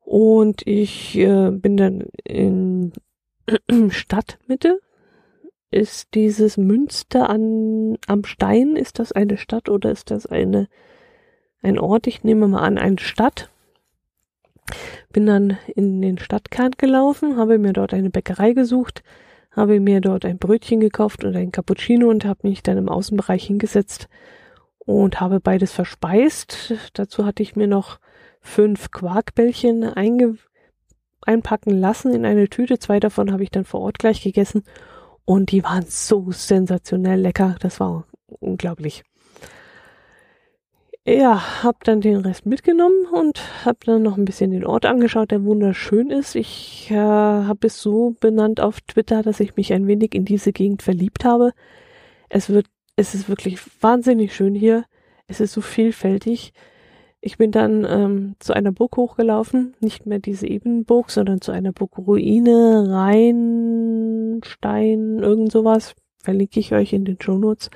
Und 0.00 0.66
ich 0.66 1.16
äh, 1.16 1.50
bin 1.52 1.76
dann 1.76 2.06
in 2.24 2.92
Stadtmitte 3.90 4.80
ist 5.70 6.14
dieses 6.14 6.56
Münster 6.56 7.28
an, 7.28 7.98
am 8.06 8.24
Stein, 8.24 8.76
ist 8.76 8.98
das 8.98 9.12
eine 9.12 9.36
Stadt 9.36 9.68
oder 9.68 9.90
ist 9.90 10.10
das 10.10 10.26
eine, 10.26 10.68
ein 11.62 11.78
Ort? 11.78 12.06
Ich 12.06 12.24
nehme 12.24 12.48
mal 12.48 12.62
an, 12.62 12.78
eine 12.78 12.98
Stadt. 12.98 13.50
Bin 15.12 15.26
dann 15.26 15.58
in 15.74 16.00
den 16.00 16.18
Stadtkern 16.18 16.72
gelaufen, 16.76 17.36
habe 17.36 17.58
mir 17.58 17.72
dort 17.72 17.94
eine 17.94 18.10
Bäckerei 18.10 18.52
gesucht, 18.52 19.02
habe 19.50 19.80
mir 19.80 20.00
dort 20.00 20.24
ein 20.24 20.38
Brötchen 20.38 20.80
gekauft 20.80 21.24
und 21.24 21.36
ein 21.36 21.52
Cappuccino 21.52 22.08
und 22.08 22.24
habe 22.24 22.48
mich 22.48 22.62
dann 22.62 22.78
im 22.78 22.88
Außenbereich 22.88 23.46
hingesetzt 23.46 24.08
und 24.78 25.20
habe 25.20 25.40
beides 25.40 25.72
verspeist. 25.72 26.74
Dazu 26.94 27.24
hatte 27.24 27.42
ich 27.42 27.56
mir 27.56 27.66
noch 27.66 27.98
fünf 28.40 28.90
Quarkbällchen 28.90 29.84
einge 29.84 30.36
einpacken 31.22 31.78
lassen 31.78 32.14
in 32.14 32.24
eine 32.24 32.48
Tüte. 32.48 32.78
Zwei 32.78 33.00
davon 33.00 33.32
habe 33.32 33.42
ich 33.42 33.50
dann 33.50 33.64
vor 33.64 33.80
Ort 33.80 33.98
gleich 33.98 34.22
gegessen 34.22 34.64
und 35.28 35.52
die 35.52 35.62
waren 35.62 35.84
so 35.86 36.32
sensationell 36.32 37.20
lecker. 37.20 37.56
Das 37.60 37.80
war 37.80 38.06
unglaublich. 38.40 39.04
Ja, 41.04 41.62
hab 41.62 41.84
dann 41.84 42.00
den 42.00 42.16
Rest 42.16 42.46
mitgenommen 42.46 43.04
und 43.12 43.38
hab 43.62 43.84
dann 43.84 44.02
noch 44.02 44.16
ein 44.16 44.24
bisschen 44.24 44.52
den 44.52 44.64
Ort 44.64 44.86
angeschaut, 44.86 45.30
der 45.30 45.44
wunderschön 45.44 46.08
ist. 46.10 46.34
Ich 46.34 46.90
äh, 46.90 46.94
habe 46.96 47.66
es 47.66 47.78
so 47.78 48.16
benannt 48.20 48.60
auf 48.60 48.80
Twitter, 48.80 49.22
dass 49.22 49.40
ich 49.40 49.54
mich 49.54 49.74
ein 49.74 49.86
wenig 49.86 50.14
in 50.14 50.24
diese 50.24 50.54
Gegend 50.54 50.80
verliebt 50.80 51.26
habe. 51.26 51.52
Es 52.30 52.48
wird, 52.48 52.64
es 52.96 53.14
ist 53.14 53.28
wirklich 53.28 53.58
wahnsinnig 53.82 54.34
schön 54.34 54.54
hier. 54.54 54.86
Es 55.26 55.40
ist 55.40 55.52
so 55.52 55.60
vielfältig. 55.60 56.54
Ich 57.28 57.36
bin 57.36 57.50
dann 57.50 57.84
ähm, 57.84 58.36
zu 58.38 58.54
einer 58.54 58.72
Burg 58.72 58.96
hochgelaufen, 58.96 59.74
nicht 59.80 60.06
mehr 60.06 60.18
diese 60.18 60.46
Ebenburg, 60.46 61.10
sondern 61.10 61.42
zu 61.42 61.52
einer 61.52 61.72
Burgruine, 61.72 62.86
Rheinstein, 62.88 64.38
irgend 65.18 65.52
sowas. 65.52 65.94
Verlinke 66.22 66.58
ich 66.58 66.72
euch 66.72 66.94
in 66.94 67.04
den 67.04 67.20
Shownotes. 67.20 67.68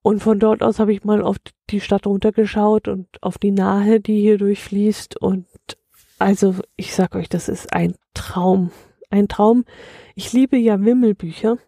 Und 0.00 0.22
von 0.22 0.38
dort 0.38 0.62
aus 0.62 0.78
habe 0.78 0.94
ich 0.94 1.04
mal 1.04 1.20
auf 1.20 1.36
die 1.68 1.80
Stadt 1.80 2.06
runtergeschaut 2.06 2.88
und 2.88 3.08
auf 3.20 3.36
die 3.36 3.50
Nahe, 3.50 4.00
die 4.00 4.22
hier 4.22 4.38
durchfließt. 4.38 5.20
Und 5.20 5.44
also, 6.18 6.54
ich 6.76 6.94
sag 6.94 7.14
euch, 7.16 7.28
das 7.28 7.50
ist 7.50 7.74
ein 7.74 7.94
Traum. 8.14 8.70
Ein 9.10 9.28
Traum. 9.28 9.66
Ich 10.14 10.32
liebe 10.32 10.56
ja 10.56 10.82
Wimmelbücher. 10.82 11.58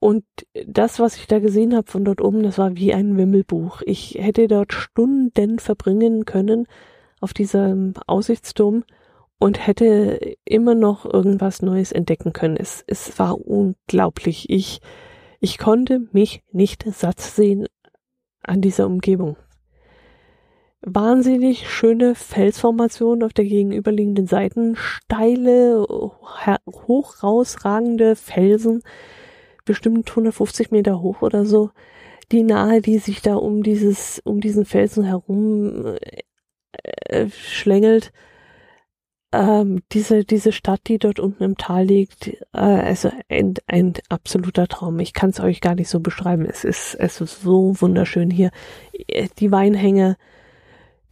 Und 0.00 0.24
das, 0.66 0.98
was 0.98 1.16
ich 1.16 1.26
da 1.26 1.38
gesehen 1.38 1.76
habe 1.76 1.90
von 1.90 2.04
dort 2.04 2.22
oben, 2.22 2.42
das 2.42 2.56
war 2.56 2.74
wie 2.74 2.94
ein 2.94 3.18
Wimmelbuch. 3.18 3.82
Ich 3.84 4.16
hätte 4.18 4.48
dort 4.48 4.72
Stunden 4.72 5.58
verbringen 5.58 6.24
können 6.24 6.66
auf 7.20 7.34
diesem 7.34 7.92
Aussichtsturm 8.06 8.84
und 9.38 9.66
hätte 9.66 10.36
immer 10.46 10.74
noch 10.74 11.04
irgendwas 11.04 11.60
Neues 11.60 11.92
entdecken 11.92 12.32
können. 12.32 12.56
Es, 12.56 12.82
es 12.86 13.18
war 13.18 13.38
unglaublich. 13.46 14.48
Ich, 14.48 14.80
ich 15.38 15.58
konnte 15.58 16.08
mich 16.12 16.42
nicht 16.50 16.84
satt 16.84 17.20
sehen 17.20 17.66
an 18.42 18.62
dieser 18.62 18.86
Umgebung. 18.86 19.36
Wahnsinnig 20.80 21.68
schöne 21.68 22.14
Felsformationen 22.14 23.22
auf 23.22 23.34
der 23.34 23.44
gegenüberliegenden 23.44 24.26
Seiten, 24.26 24.76
steile, 24.76 25.84
hoch 25.86 27.22
rausragende 27.22 28.16
Felsen, 28.16 28.82
bestimmt 29.70 30.10
150 30.10 30.72
Meter 30.72 31.00
hoch 31.00 31.22
oder 31.22 31.46
so. 31.46 31.70
Die 32.32 32.42
Nahe, 32.42 32.80
die 32.80 32.98
sich 32.98 33.22
da 33.22 33.36
um 33.36 33.62
dieses, 33.62 34.20
um 34.24 34.40
diesen 34.40 34.64
Felsen 34.64 35.04
herum 35.04 35.94
äh, 36.72 37.28
schlängelt. 37.30 38.10
Ähm, 39.32 39.82
diese, 39.92 40.24
diese 40.24 40.50
Stadt, 40.50 40.80
die 40.88 40.98
dort 40.98 41.20
unten 41.20 41.44
im 41.44 41.56
Tal 41.56 41.84
liegt, 41.84 42.26
äh, 42.52 42.58
also 42.58 43.12
ein, 43.28 43.54
ein 43.68 43.92
absoluter 44.08 44.66
Traum. 44.66 44.98
Ich 44.98 45.12
kann 45.12 45.30
es 45.30 45.38
euch 45.38 45.60
gar 45.60 45.76
nicht 45.76 45.88
so 45.88 46.00
beschreiben. 46.00 46.46
Es 46.46 46.64
ist, 46.64 46.96
es 46.96 47.20
ist 47.20 47.42
so 47.42 47.80
wunderschön 47.80 48.28
hier. 48.28 48.50
Die 49.38 49.52
Weinhänge, 49.52 50.16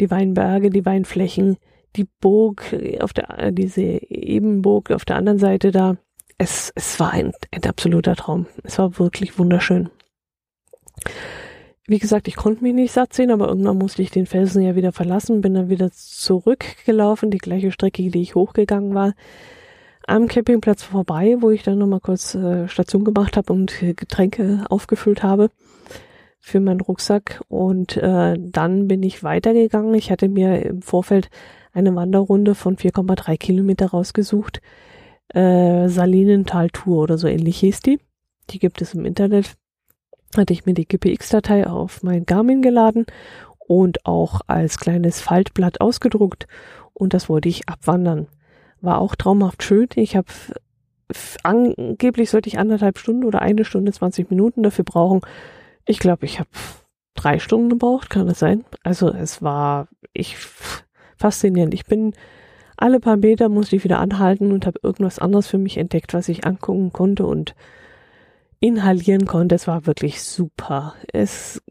die 0.00 0.10
Weinberge, 0.10 0.70
die 0.70 0.84
Weinflächen, 0.84 1.58
die 1.94 2.08
Burg 2.20 2.74
auf 2.98 3.12
der, 3.12 3.52
diese 3.52 3.82
Ebenburg 3.82 4.90
auf 4.90 5.04
der 5.04 5.14
anderen 5.14 5.38
Seite 5.38 5.70
da 5.70 5.96
es, 6.38 6.72
es 6.74 6.98
war 7.00 7.12
ein, 7.12 7.32
ein 7.52 7.64
absoluter 7.64 8.16
Traum. 8.16 8.46
Es 8.62 8.78
war 8.78 8.98
wirklich 8.98 9.38
wunderschön. 9.38 9.90
Wie 11.86 11.98
gesagt, 11.98 12.28
ich 12.28 12.36
konnte 12.36 12.62
mich 12.62 12.74
nicht 12.74 12.92
satt 12.92 13.12
sehen, 13.12 13.30
aber 13.30 13.48
irgendwann 13.48 13.78
musste 13.78 14.02
ich 14.02 14.10
den 14.10 14.26
Felsen 14.26 14.62
ja 14.62 14.76
wieder 14.76 14.92
verlassen, 14.92 15.40
bin 15.40 15.54
dann 15.54 15.68
wieder 15.68 15.90
zurückgelaufen, 15.90 17.30
die 17.30 17.38
gleiche 17.38 17.72
Strecke, 17.72 18.10
die 18.10 18.22
ich 18.22 18.34
hochgegangen 18.34 18.94
war, 18.94 19.14
am 20.06 20.28
Campingplatz 20.28 20.82
vorbei, 20.82 21.36
wo 21.40 21.50
ich 21.50 21.62
dann 21.62 21.78
nochmal 21.78 22.00
kurz 22.00 22.34
äh, 22.34 22.68
Station 22.68 23.04
gemacht 23.04 23.36
habe 23.36 23.52
und 23.52 23.74
Getränke 23.78 24.64
aufgefüllt 24.68 25.22
habe 25.22 25.50
für 26.40 26.60
meinen 26.60 26.80
Rucksack. 26.80 27.42
Und 27.48 27.96
äh, 27.96 28.36
dann 28.38 28.88
bin 28.88 29.02
ich 29.02 29.22
weitergegangen. 29.22 29.94
Ich 29.94 30.10
hatte 30.10 30.28
mir 30.28 30.64
im 30.64 30.82
Vorfeld 30.82 31.30
eine 31.72 31.94
Wanderrunde 31.94 32.54
von 32.54 32.76
4,3 32.76 33.36
Kilometer 33.36 33.88
rausgesucht. 33.88 34.60
Äh, 35.34 35.88
Salinental-Tour 35.88 37.02
oder 37.02 37.18
so 37.18 37.26
ähnlich 37.26 37.58
hieß 37.58 37.80
die. 37.80 38.00
Die 38.50 38.58
gibt 38.58 38.80
es 38.82 38.94
im 38.94 39.04
Internet. 39.04 39.56
Hatte 40.36 40.52
ich 40.52 40.66
mir 40.66 40.74
die 40.74 40.86
GPX-Datei 40.86 41.66
auf 41.66 42.02
mein 42.02 42.26
Garmin 42.26 42.62
geladen 42.62 43.06
und 43.58 44.04
auch 44.06 44.40
als 44.46 44.78
kleines 44.78 45.20
Faltblatt 45.20 45.80
ausgedruckt 45.80 46.46
und 46.94 47.14
das 47.14 47.28
wollte 47.28 47.48
ich 47.48 47.68
abwandern. 47.68 48.26
War 48.80 49.00
auch 49.00 49.14
traumhaft 49.14 49.62
schön. 49.62 49.88
Ich 49.94 50.16
habe 50.16 50.28
angeblich 51.42 52.30
sollte 52.30 52.48
ich 52.48 52.58
anderthalb 52.58 52.98
Stunden 52.98 53.24
oder 53.24 53.40
eine 53.40 53.64
Stunde 53.64 53.92
20 53.92 54.30
Minuten 54.30 54.62
dafür 54.62 54.84
brauchen. 54.84 55.20
Ich 55.86 55.98
glaube, 55.98 56.26
ich 56.26 56.38
habe 56.38 56.50
drei 57.14 57.38
Stunden 57.38 57.70
gebraucht, 57.70 58.10
kann 58.10 58.26
das 58.26 58.38
sein? 58.38 58.64
Also 58.82 59.08
es 59.08 59.42
war 59.42 59.88
ich 60.12 60.36
faszinierend. 61.16 61.74
Ich 61.74 61.86
bin 61.86 62.14
alle 62.78 63.00
paar 63.00 63.16
Meter 63.16 63.48
musste 63.48 63.76
ich 63.76 63.84
wieder 63.84 63.98
anhalten 63.98 64.52
und 64.52 64.64
habe 64.64 64.78
irgendwas 64.82 65.18
anderes 65.18 65.48
für 65.48 65.58
mich 65.58 65.76
entdeckt, 65.76 66.14
was 66.14 66.28
ich 66.28 66.46
angucken 66.46 66.92
konnte 66.92 67.26
und 67.26 67.54
inhalieren 68.60 69.26
konnte. 69.26 69.56
Es 69.56 69.66
war 69.66 69.86
wirklich 69.86 70.22
super. 70.22 70.94
Es, 71.12 71.62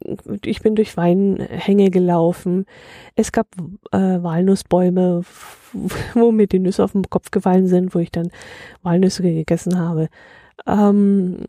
ich 0.43 0.61
bin 0.61 0.75
durch 0.75 0.95
Weinhänge 0.97 1.91
gelaufen. 1.91 2.65
Es 3.15 3.31
gab 3.31 3.47
äh, 3.91 3.97
Walnussbäume, 3.97 5.21
wo 6.13 6.31
mir 6.31 6.47
die 6.47 6.59
Nüsse 6.59 6.83
auf 6.83 6.91
den 6.91 7.09
Kopf 7.09 7.31
gefallen 7.31 7.67
sind, 7.67 7.95
wo 7.95 7.99
ich 7.99 8.11
dann 8.11 8.29
Walnüsse 8.83 9.23
gegessen 9.23 9.79
habe. 9.79 10.09
Ähm, 10.65 11.45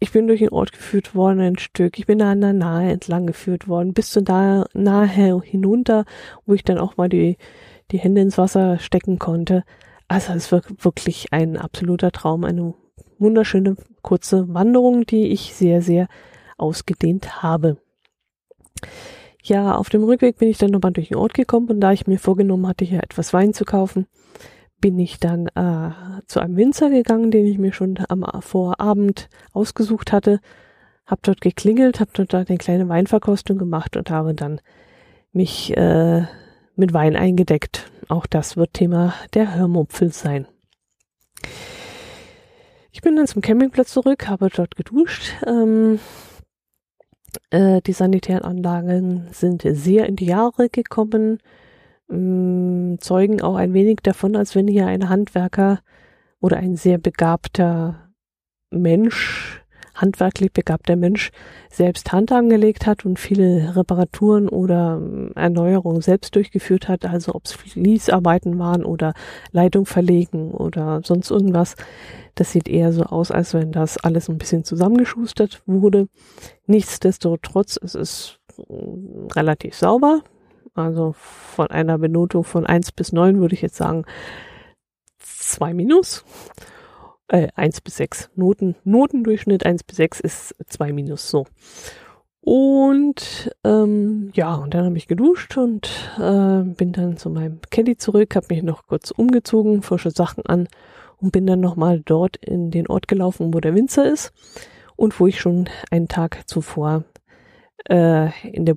ich 0.00 0.12
bin 0.12 0.26
durch 0.26 0.40
den 0.40 0.48
Ort 0.48 0.72
geführt 0.72 1.14
worden, 1.14 1.40
ein 1.40 1.58
Stück. 1.58 1.98
Ich 1.98 2.06
bin 2.06 2.22
an 2.22 2.40
der 2.40 2.54
Nahe 2.54 2.90
entlang 2.90 3.26
geführt 3.26 3.68
worden, 3.68 3.92
bis 3.92 4.10
zu 4.10 4.22
da 4.22 4.64
Nahe 4.72 5.42
hinunter, 5.42 6.06
wo 6.46 6.54
ich 6.54 6.64
dann 6.64 6.78
auch 6.78 6.96
mal 6.96 7.08
die, 7.08 7.36
die 7.92 7.98
Hände 7.98 8.20
ins 8.20 8.38
Wasser 8.38 8.78
stecken 8.78 9.18
konnte. 9.18 9.64
Also 10.08 10.32
es 10.32 10.50
war 10.50 10.62
wirklich 10.78 11.32
ein 11.32 11.56
absoluter 11.56 12.10
Traum, 12.10 12.44
eine 12.44 12.74
wunderschöne 13.18 13.76
kurze 14.02 14.52
Wanderung, 14.52 15.06
die 15.06 15.28
ich 15.28 15.54
sehr, 15.54 15.82
sehr 15.82 16.08
ausgedehnt 16.56 17.42
habe. 17.42 17.76
Ja, 19.42 19.76
auf 19.76 19.88
dem 19.88 20.04
Rückweg 20.04 20.38
bin 20.38 20.48
ich 20.48 20.58
dann 20.58 20.70
nochmal 20.70 20.92
durch 20.92 21.08
den 21.08 21.16
Ort 21.16 21.34
gekommen 21.34 21.68
und 21.68 21.80
da 21.80 21.92
ich 21.92 22.06
mir 22.06 22.18
vorgenommen 22.18 22.66
hatte, 22.66 22.84
hier 22.84 23.02
etwas 23.02 23.32
Wein 23.32 23.54
zu 23.54 23.64
kaufen, 23.64 24.06
bin 24.80 24.98
ich 24.98 25.18
dann 25.18 25.46
äh, 25.48 25.90
zu 26.26 26.40
einem 26.40 26.56
Winzer 26.56 26.90
gegangen, 26.90 27.30
den 27.30 27.46
ich 27.46 27.58
mir 27.58 27.72
schon 27.72 27.98
am 28.08 28.24
Vorabend 28.40 29.28
ausgesucht 29.52 30.12
hatte, 30.12 30.40
habe 31.06 31.20
dort 31.22 31.40
geklingelt, 31.40 32.00
habe 32.00 32.10
dort 32.14 32.34
eine 32.34 32.58
kleine 32.58 32.88
Weinverkostung 32.88 33.58
gemacht 33.58 33.96
und 33.96 34.10
habe 34.10 34.34
dann 34.34 34.60
mich 35.32 35.76
äh, 35.76 36.24
mit 36.80 36.92
Wein 36.92 37.14
eingedeckt. 37.14 37.90
Auch 38.08 38.26
das 38.26 38.56
wird 38.56 38.74
Thema 38.74 39.14
der 39.34 39.54
Hörmupfel 39.54 40.12
sein. 40.12 40.48
Ich 42.90 43.02
bin 43.02 43.14
dann 43.14 43.28
zum 43.28 43.42
Campingplatz 43.42 43.92
zurück, 43.92 44.26
habe 44.26 44.48
dort 44.48 44.74
geduscht. 44.74 45.36
Ähm, 45.46 46.00
äh, 47.50 47.80
die 47.82 47.92
sanitären 47.92 48.42
Anlagen 48.42 49.28
sind 49.30 49.62
sehr 49.62 50.06
in 50.06 50.16
die 50.16 50.26
Jahre 50.26 50.68
gekommen, 50.68 51.38
ähm, 52.10 52.96
zeugen 53.00 53.40
auch 53.40 53.54
ein 53.54 53.72
wenig 53.72 53.98
davon, 54.02 54.34
als 54.34 54.56
wenn 54.56 54.66
hier 54.66 54.86
ein 54.86 55.08
Handwerker 55.08 55.80
oder 56.40 56.56
ein 56.56 56.76
sehr 56.76 56.98
begabter 56.98 58.10
Mensch 58.70 59.59
handwerklich 60.00 60.52
begabter 60.52 60.96
Mensch 60.96 61.30
selbst 61.70 62.12
Hand 62.12 62.32
angelegt 62.32 62.86
hat 62.86 63.04
und 63.04 63.18
viele 63.18 63.76
Reparaturen 63.76 64.48
oder 64.48 64.98
ähm, 65.00 65.32
Erneuerungen 65.34 66.02
selbst 66.02 66.34
durchgeführt 66.34 66.88
hat, 66.88 67.04
also 67.04 67.34
ob 67.34 67.44
es 67.44 67.52
Fließarbeiten 67.52 68.58
waren 68.58 68.84
oder 68.84 69.14
Leitung 69.52 69.86
verlegen 69.86 70.52
oder 70.52 71.00
sonst 71.04 71.30
irgendwas. 71.30 71.76
Das 72.34 72.52
sieht 72.52 72.68
eher 72.68 72.92
so 72.92 73.04
aus, 73.04 73.30
als 73.30 73.54
wenn 73.54 73.72
das 73.72 73.98
alles 73.98 74.28
ein 74.28 74.38
bisschen 74.38 74.64
zusammengeschustert 74.64 75.62
wurde. 75.66 76.08
Nichtsdestotrotz, 76.66 77.78
es 77.82 77.94
ist 77.94 78.40
mm, 78.68 79.28
relativ 79.34 79.74
sauber. 79.74 80.22
Also 80.74 81.14
von 81.16 81.66
einer 81.68 81.98
Benotung 81.98 82.44
von 82.44 82.64
eins 82.64 82.92
bis 82.92 83.12
neun 83.12 83.40
würde 83.40 83.54
ich 83.54 83.62
jetzt 83.62 83.76
sagen 83.76 84.04
zwei 85.18 85.74
Minus 85.74 86.24
äh, 87.30 87.48
1 87.54 87.80
bis 87.80 87.96
6 87.96 88.30
Noten. 88.34 88.76
Notendurchschnitt 88.84 89.64
1 89.64 89.84
bis 89.84 89.96
6 89.96 90.20
ist 90.20 90.54
2 90.66 90.92
minus 90.92 91.30
so. 91.30 91.46
Und 92.42 93.54
ähm, 93.64 94.30
ja, 94.34 94.54
und 94.54 94.74
dann 94.74 94.86
habe 94.86 94.96
ich 94.96 95.06
geduscht 95.06 95.56
und 95.58 95.90
äh, 96.16 96.62
bin 96.62 96.92
dann 96.92 97.16
zu 97.16 97.28
meinem 97.30 97.60
Caddy 97.70 97.96
zurück, 97.96 98.34
habe 98.34 98.46
mich 98.50 98.62
noch 98.62 98.86
kurz 98.86 99.10
umgezogen, 99.10 99.82
frische 99.82 100.10
Sachen 100.10 100.46
an 100.46 100.66
und 101.18 101.32
bin 101.32 101.46
dann 101.46 101.60
nochmal 101.60 102.00
dort 102.00 102.36
in 102.36 102.70
den 102.70 102.86
Ort 102.86 103.08
gelaufen, 103.08 103.52
wo 103.52 103.60
der 103.60 103.74
Winzer 103.74 104.10
ist 104.10 104.32
und 104.96 105.20
wo 105.20 105.26
ich 105.26 105.38
schon 105.38 105.68
einen 105.90 106.08
Tag 106.08 106.48
zuvor 106.48 107.04
äh, 107.90 108.30
in 108.48 108.64
der 108.64 108.76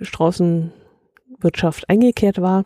Straußenwirtschaft 0.00 1.88
eingekehrt 1.88 2.42
war 2.42 2.64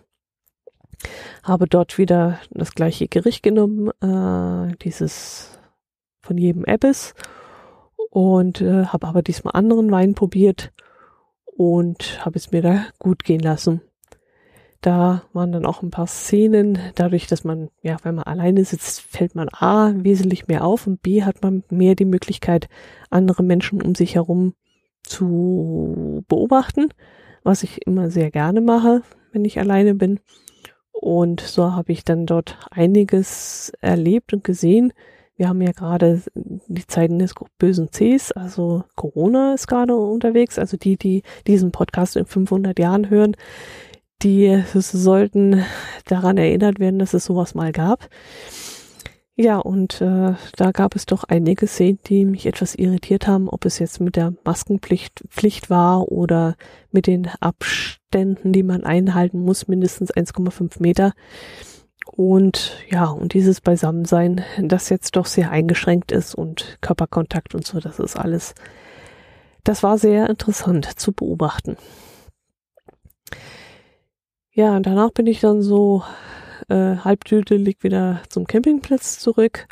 habe 1.43 1.67
dort 1.67 1.99
wieder 1.99 2.39
das 2.51 2.75
gleiche 2.75 3.09
Gericht 3.09 3.43
genommen, 3.43 3.91
äh, 4.01 4.75
dieses 4.83 5.59
von 6.23 6.39
jedem 6.39 6.65
Ebbes 6.65 7.15
und 8.11 8.61
äh, 8.61 8.87
habe 8.87 9.07
aber 9.07 9.23
diesmal 9.23 9.55
anderen 9.55 9.91
Wein 9.91 10.15
probiert 10.15 10.73
und 11.45 12.25
habe 12.25 12.39
es 12.39 12.51
mir 12.51 12.63
da 12.63 12.85
gut 12.99 13.25
gehen 13.25 13.41
lassen. 13.41 13.81
Da 14.81 15.23
waren 15.33 15.53
dann 15.53 15.67
auch 15.67 15.83
ein 15.83 15.91
paar 15.91 16.07
Szenen, 16.07 16.79
dadurch, 16.95 17.27
dass 17.27 17.45
man, 17.45 17.71
ja, 17.83 17.97
wenn 18.03 18.15
man 18.15 18.25
alleine 18.25 18.65
sitzt, 18.65 19.01
fällt 19.01 19.35
man 19.35 19.49
A 19.49 19.93
wesentlich 19.97 20.49
mehr 20.49 20.65
auf 20.65 20.87
und 20.87 21.03
B 21.03 21.25
hat 21.25 21.43
man 21.43 21.65
mehr 21.71 21.95
die 21.95 22.05
Möglichkeit, 22.05 22.69
andere 23.11 23.43
Menschen 23.43 23.83
um 23.83 23.95
sich 23.95 24.15
herum 24.15 24.55
zu 25.03 26.25
beobachten, 26.29 26.89
was 27.43 27.63
ich 27.63 27.87
immer 27.87 28.11
sehr 28.11 28.31
gerne 28.31 28.61
mache, 28.61 29.03
wenn 29.33 29.45
ich 29.45 29.59
alleine 29.59 29.95
bin. 29.95 30.21
Und 31.01 31.41
so 31.41 31.73
habe 31.73 31.93
ich 31.93 32.05
dann 32.05 32.27
dort 32.27 32.59
einiges 32.71 33.73
erlebt 33.81 34.33
und 34.33 34.45
gesehen. 34.45 34.93
Wir 35.37 35.49
haben 35.49 35.61
ja 35.61 35.73
gerade 35.73 36.23
die 36.35 36.87
Zeiten 36.87 37.19
des 37.19 37.35
bösen 37.59 37.91
Cs, 37.91 38.33
also 38.33 38.85
Corona 38.95 39.53
ist 39.53 39.67
gerade 39.67 39.95
unterwegs. 39.95 40.59
Also 40.59 40.79
die, 40.79 40.97
die 40.97 41.23
diesen 41.47 41.73
Podcast 41.73 42.17
in 42.17 42.25
500 42.25 42.79
Jahren 42.79 43.11
hören, 43.11 43.37
die 44.23 44.63
sollten 44.73 45.63
daran 46.07 46.39
erinnert 46.39 46.81
werden, 46.81 46.99
dass 46.99 47.13
es 47.13 47.27
sowas 47.27 47.55
mal 47.55 47.73
gab. 47.73 48.09
Ja, 49.39 49.59
und 49.59 50.01
äh, 50.01 50.35
da 50.57 50.71
gab 50.73 50.97
es 50.97 51.05
doch 51.05 51.25
einige 51.25 51.67
Szenen, 51.67 51.99
die 52.07 52.25
mich 52.25 52.47
etwas 52.47 52.75
irritiert 52.75 53.27
haben, 53.27 53.51
ob 53.51 53.67
es 53.67 53.79
jetzt 53.79 54.01
mit 54.01 54.17
der 54.17 54.33
Maskenpflicht 54.45 55.25
Pflicht 55.29 55.69
war 55.69 56.11
oder 56.11 56.57
mit 56.91 57.07
den 57.07 57.29
Abständen, 57.41 58.55
die 58.55 58.63
man 58.63 58.85
einhalten 58.85 59.41
muss, 59.41 59.69
mindestens 59.69 60.11
1,5 60.11 60.81
Meter. 60.81 61.13
Und 62.07 62.79
ja, 62.89 63.07
und 63.11 63.35
dieses 63.35 63.61
Beisammensein, 63.61 64.43
das 64.59 64.89
jetzt 64.89 65.17
doch 65.17 65.27
sehr 65.27 65.51
eingeschränkt 65.51 66.13
ist 66.13 66.35
und 66.35 66.79
Körperkontakt 66.81 67.55
und 67.55 67.67
so, 67.67 67.79
das 67.79 67.99
ist 67.99 68.17
alles, 68.17 68.55
das 69.65 69.83
war 69.83 69.99
sehr 69.99 70.31
interessant 70.31 70.99
zu 70.99 71.13
beobachten. 71.13 71.77
Ja, 74.53 74.75
und 74.77 74.87
danach 74.87 75.11
bin 75.11 75.27
ich 75.27 75.41
dann 75.41 75.61
so 75.61 76.03
äh, 76.69 76.97
halbdüdelig 76.97 77.83
wieder 77.83 78.23
zum 78.29 78.47
Campingplatz 78.47 79.19
zurück, 79.19 79.69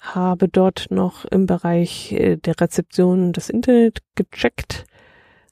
habe 0.00 0.48
dort 0.48 0.86
noch 0.90 1.24
im 1.24 1.46
Bereich 1.46 2.12
äh, 2.12 2.36
der 2.36 2.60
Rezeption 2.60 3.32
das 3.32 3.50
Internet 3.50 4.00
gecheckt, 4.14 4.84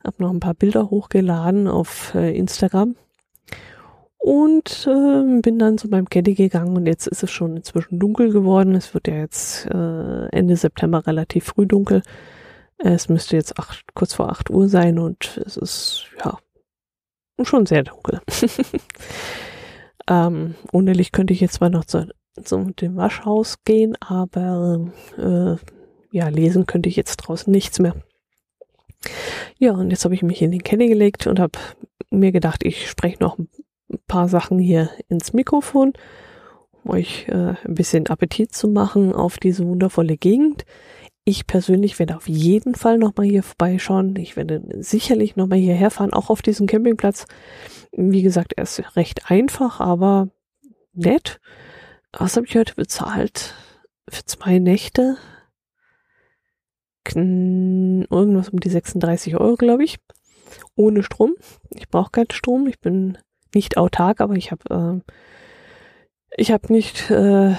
habe 0.04 0.22
noch 0.22 0.30
ein 0.30 0.40
paar 0.40 0.54
Bilder 0.54 0.90
hochgeladen 0.90 1.68
auf 1.68 2.14
äh, 2.14 2.36
Instagram 2.36 2.96
und 4.18 4.86
äh, 4.86 5.40
bin 5.40 5.58
dann 5.58 5.78
zu 5.78 5.88
meinem 5.88 6.08
Caddy 6.08 6.34
gegangen 6.34 6.76
und 6.76 6.86
jetzt 6.86 7.06
ist 7.06 7.22
es 7.22 7.30
schon 7.30 7.56
inzwischen 7.56 7.98
dunkel 7.98 8.32
geworden. 8.32 8.74
Es 8.74 8.92
wird 8.92 9.08
ja 9.08 9.14
jetzt 9.14 9.66
äh, 9.66 10.26
Ende 10.28 10.56
September 10.56 11.06
relativ 11.06 11.46
früh 11.46 11.66
dunkel. 11.66 12.02
Es 12.78 13.08
müsste 13.08 13.36
jetzt 13.36 13.58
acht, 13.58 13.94
kurz 13.94 14.14
vor 14.14 14.30
acht 14.30 14.50
Uhr 14.50 14.68
sein 14.68 14.98
und 14.98 15.40
es 15.44 15.56
ist 15.56 16.06
ja 16.24 16.38
schon 17.42 17.66
sehr 17.66 17.84
dunkel. 17.84 18.20
Ähm, 20.08 20.54
ohne 20.72 20.92
Licht 20.92 21.12
könnte 21.12 21.32
ich 21.32 21.40
jetzt 21.40 21.54
zwar 21.54 21.70
noch 21.70 21.84
zu 21.84 22.08
zum 22.44 22.74
dem 22.76 22.96
Waschhaus 22.96 23.62
gehen, 23.64 23.96
aber 24.00 24.88
äh, 25.16 25.56
ja, 26.16 26.28
lesen 26.28 26.66
könnte 26.66 26.88
ich 26.88 26.96
jetzt 26.96 27.16
draußen 27.16 27.50
nichts 27.50 27.78
mehr. 27.78 27.94
Ja, 29.58 29.72
und 29.72 29.90
jetzt 29.90 30.04
habe 30.04 30.14
ich 30.14 30.22
mich 30.22 30.42
in 30.42 30.52
den 30.52 30.62
Caddy 30.62 30.88
gelegt 30.88 31.26
und 31.26 31.38
habe 31.38 31.58
mir 32.10 32.32
gedacht, 32.32 32.64
ich 32.64 32.88
spreche 32.88 33.18
noch 33.20 33.38
ein 33.38 33.48
paar 34.06 34.28
Sachen 34.28 34.58
hier 34.58 34.90
ins 35.08 35.32
Mikrofon, 35.32 35.92
um 36.84 36.90
euch 36.92 37.26
äh, 37.28 37.54
ein 37.64 37.74
bisschen 37.74 38.06
Appetit 38.06 38.52
zu 38.52 38.68
machen 38.68 39.14
auf 39.14 39.38
diese 39.38 39.66
wundervolle 39.66 40.16
Gegend. 40.16 40.64
Ich 41.28 41.46
persönlich 41.46 41.98
werde 41.98 42.16
auf 42.16 42.26
jeden 42.26 42.74
Fall 42.74 42.96
nochmal 42.96 43.26
hier 43.26 43.42
vorbeischauen. 43.42 44.16
Ich 44.16 44.34
werde 44.38 44.62
sicherlich 44.82 45.36
nochmal 45.36 45.58
hierher 45.58 45.90
fahren, 45.90 46.14
auch 46.14 46.30
auf 46.30 46.40
diesem 46.40 46.66
Campingplatz. 46.66 47.26
Wie 47.92 48.22
gesagt, 48.22 48.54
er 48.56 48.62
ist 48.62 48.96
recht 48.96 49.30
einfach, 49.30 49.78
aber 49.78 50.30
nett. 50.94 51.38
Was 52.14 52.36
habe 52.36 52.46
ich 52.46 52.56
heute 52.56 52.74
bezahlt? 52.76 53.52
Für 54.08 54.24
zwei 54.24 54.58
Nächte? 54.58 55.18
Irgendwas 57.14 58.48
um 58.48 58.58
die 58.60 58.70
36 58.70 59.36
Euro, 59.36 59.56
glaube 59.56 59.84
ich. 59.84 59.98
Ohne 60.76 61.02
Strom. 61.02 61.34
Ich 61.74 61.90
brauche 61.90 62.10
keinen 62.10 62.30
Strom. 62.30 62.66
Ich 62.68 62.80
bin 62.80 63.18
nicht 63.54 63.76
autark, 63.76 64.22
aber 64.22 64.36
ich 64.36 64.50
habe 64.50 65.02
äh, 65.06 65.12
ich 66.38 66.54
nicht 66.70 67.10
äh, 67.10 67.54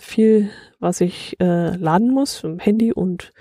viel, 0.00 0.50
was 0.82 1.00
ich 1.00 1.40
äh, 1.40 1.76
laden 1.76 2.10
muss, 2.10 2.42
Handy 2.58 2.92
und 2.92 3.32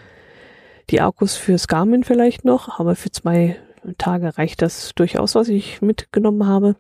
die 0.90 1.02
Akkus 1.02 1.36
fürs 1.36 1.68
Garmin 1.68 2.04
vielleicht 2.04 2.46
noch, 2.46 2.80
aber 2.80 2.96
für 2.96 3.12
zwei 3.12 3.58
Tage 3.98 4.38
reicht 4.38 4.62
das 4.62 4.94
durchaus, 4.96 5.36
was 5.36 5.50
ich 5.50 5.82
mitgenommen 5.82 6.46
habe. 6.46 6.76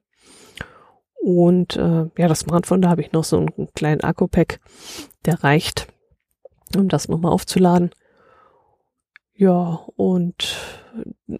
Und 1.21 1.76
äh, 1.78 2.06
ja, 2.17 2.28
das 2.28 2.39
Smartphone, 2.39 2.82
da 2.82 2.89
habe 2.89 3.02
ich 3.02 3.12
noch 3.12 3.24
so 3.24 3.38
einen 3.38 3.69
kleinen 3.74 4.02
Akku-Pack, 4.02 4.60
der 5.26 5.43
reicht, 5.43 5.88
um 6.76 6.89
das 6.89 7.08
nochmal 7.10 7.32
aufzuladen. 7.32 7.91
Ja, 9.34 9.86
und 9.95 10.58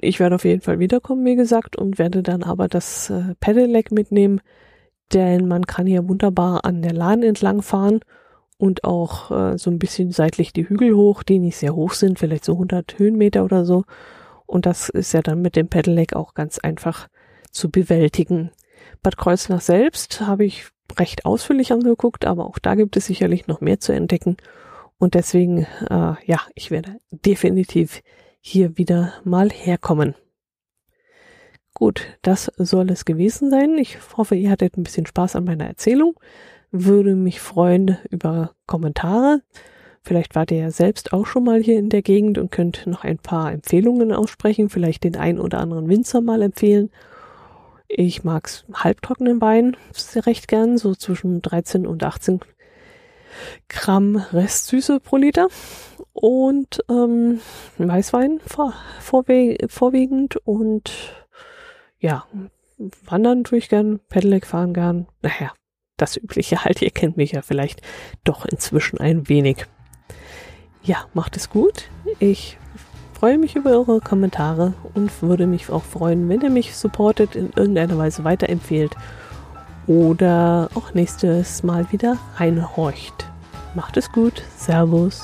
ich 0.02 0.20
werde 0.20 0.36
auf 0.36 0.46
jeden 0.46 0.62
Fall 0.62 0.80
wiederkommen, 0.80 1.26
wie 1.26 1.36
gesagt, 1.36 1.76
und 1.76 2.00
werde 2.00 2.24
dann 2.24 2.42
aber 2.42 2.68
das 2.68 3.10
äh, 3.10 3.36
Pedelec 3.40 3.92
mitnehmen, 3.92 4.42
denn 5.14 5.48
man 5.48 5.66
kann 5.66 5.86
hier 5.86 6.08
wunderbar 6.08 6.66
an 6.66 6.82
der 6.82 6.94
Lahn 6.94 7.22
entlang 7.22 7.62
fahren 7.62 8.00
und 8.62 8.84
auch 8.84 9.32
äh, 9.32 9.58
so 9.58 9.72
ein 9.72 9.80
bisschen 9.80 10.12
seitlich 10.12 10.54
die 10.54 10.70
Hügel 10.70 10.94
hoch, 10.94 11.24
die 11.24 11.40
nicht 11.40 11.58
sehr 11.58 11.76
hoch 11.76 11.94
sind, 11.94 12.20
vielleicht 12.20 12.46
so 12.46 12.54
100 12.54 13.00
Höhenmeter 13.00 13.44
oder 13.44 13.66
so. 13.66 13.86
Und 14.46 14.68
das 14.68 14.88
ist 14.90 15.14
ja 15.14 15.24
dann 15.24 15.42
mit 15.42 15.56
dem 15.56 15.68
Pedelec 15.68 16.16
auch 16.16 16.36
ganz 16.36 16.60
einfach 16.60 17.08
zu 17.50 17.72
bewältigen. 17.72 18.52
Bad 19.02 19.18
Kreuznach 19.18 19.62
selbst 19.62 20.22
habe 20.22 20.46
ich 20.46 20.66
recht 21.00 21.26
ausführlich 21.26 21.74
angeguckt, 21.74 22.24
aber 22.24 22.46
auch 22.46 22.60
da 22.60 22.76
gibt 22.76 22.96
es 22.98 23.08
sicherlich 23.08 23.48
noch 23.48 23.62
mehr 23.62 23.80
zu 23.80 23.94
entdecken. 23.94 24.38
Und 25.00 25.16
deswegen, 25.16 25.66
äh, 25.90 26.14
ja, 26.24 26.42
ich 26.54 26.70
werde 26.70 26.98
definitiv 27.10 28.04
hier 28.42 28.78
wieder 28.78 29.14
mal 29.24 29.50
herkommen. 29.50 30.14
Gut, 31.74 32.06
das 32.22 32.52
soll 32.58 32.92
es 32.92 33.06
gewesen 33.06 33.50
sein. 33.50 33.76
Ich 33.80 33.98
hoffe, 34.18 34.36
ihr 34.36 34.52
hattet 34.52 34.78
ein 34.78 34.84
bisschen 34.84 35.08
Spaß 35.08 35.36
an 35.36 35.46
meiner 35.46 35.66
Erzählung. 35.66 36.14
Würde 36.72 37.16
mich 37.16 37.40
freuen 37.40 37.98
über 38.10 38.52
Kommentare. 38.66 39.42
Vielleicht 40.04 40.36
wart 40.36 40.52
ihr 40.52 40.58
ja 40.58 40.72
selbst 40.72 41.14
auch 41.14 41.26
schon 41.26 41.44
mal 41.44 41.62
hier 41.62 41.78
in 41.78 41.90
der 41.90 42.02
Gegend 42.02 42.38
und 42.38 42.52
könnt 42.52 42.88
noch 42.88 43.04
ein 43.04 43.20
paar 43.20 43.52
Empfehlungen 43.52 44.12
aussprechen, 44.12 44.70
vielleicht 44.70 45.04
den 45.04 45.16
ein 45.16 45.40
oder 45.40 45.60
anderen 45.60 45.90
Winzer 45.90 46.22
mal 46.22 46.42
empfehlen 46.42 46.90
ich 47.96 48.24
mag's 48.24 48.66
halbtrockenen 48.74 49.42
Wein 49.42 49.76
recht 50.16 50.48
gern, 50.48 50.78
so 50.78 50.96
zwischen 50.96 51.42
13 51.42 51.86
und 51.86 52.04
18 52.04 52.40
Gramm 53.70 54.18
Restsüße 54.18 55.00
pro 55.00 55.18
Liter. 55.18 55.48
Und 56.14 56.84
ähm, 56.90 57.40
Weißwein 57.78 58.42
vor, 58.46 58.74
vorwe 59.00 59.58
vorwiegend 59.68 60.36
und 60.46 60.92
ja, 62.00 62.26
wandern 63.06 63.44
tue 63.44 63.60
ich 63.60 63.70
gern, 63.70 64.00
Pedelec 64.10 64.46
fahren 64.46 64.74
gern. 64.74 65.08
Naja, 65.22 65.54
das 66.02 66.18
Übliche 66.18 66.64
halt, 66.64 66.82
ihr 66.82 66.92
kennt 66.92 67.18
mich 67.18 67.32
ja 67.32 67.42
vielleicht 67.42 67.82
doch 68.24 68.46
inzwischen 68.46 69.00
ein 69.00 69.30
wenig. 69.30 69.66
Ja, 70.84 71.06
macht 71.14 71.38
es 71.38 71.50
gut. 71.50 71.90
Ich 72.20 72.58
freue 73.14 73.38
mich 73.38 73.56
über 73.56 73.72
eure 73.72 74.02
Kommentare 74.02 74.74
und 74.96 75.22
würde 75.22 75.46
mich 75.46 75.70
auch 75.70 75.84
freuen, 75.84 76.28
wenn 76.28 76.42
ihr 76.42 76.50
mich 76.50 76.76
supportet, 76.76 77.36
in 77.36 77.52
irgendeiner 77.56 77.98
Weise 77.98 78.24
weiterempfehlt 78.24 78.96
oder 79.86 80.70
auch 80.74 80.94
nächstes 80.94 81.64
Mal 81.64 81.92
wieder 81.92 82.18
reinhorcht. 82.38 83.28
Macht 83.76 83.98
es 83.98 84.12
gut. 84.12 84.44
Servus. 84.58 85.24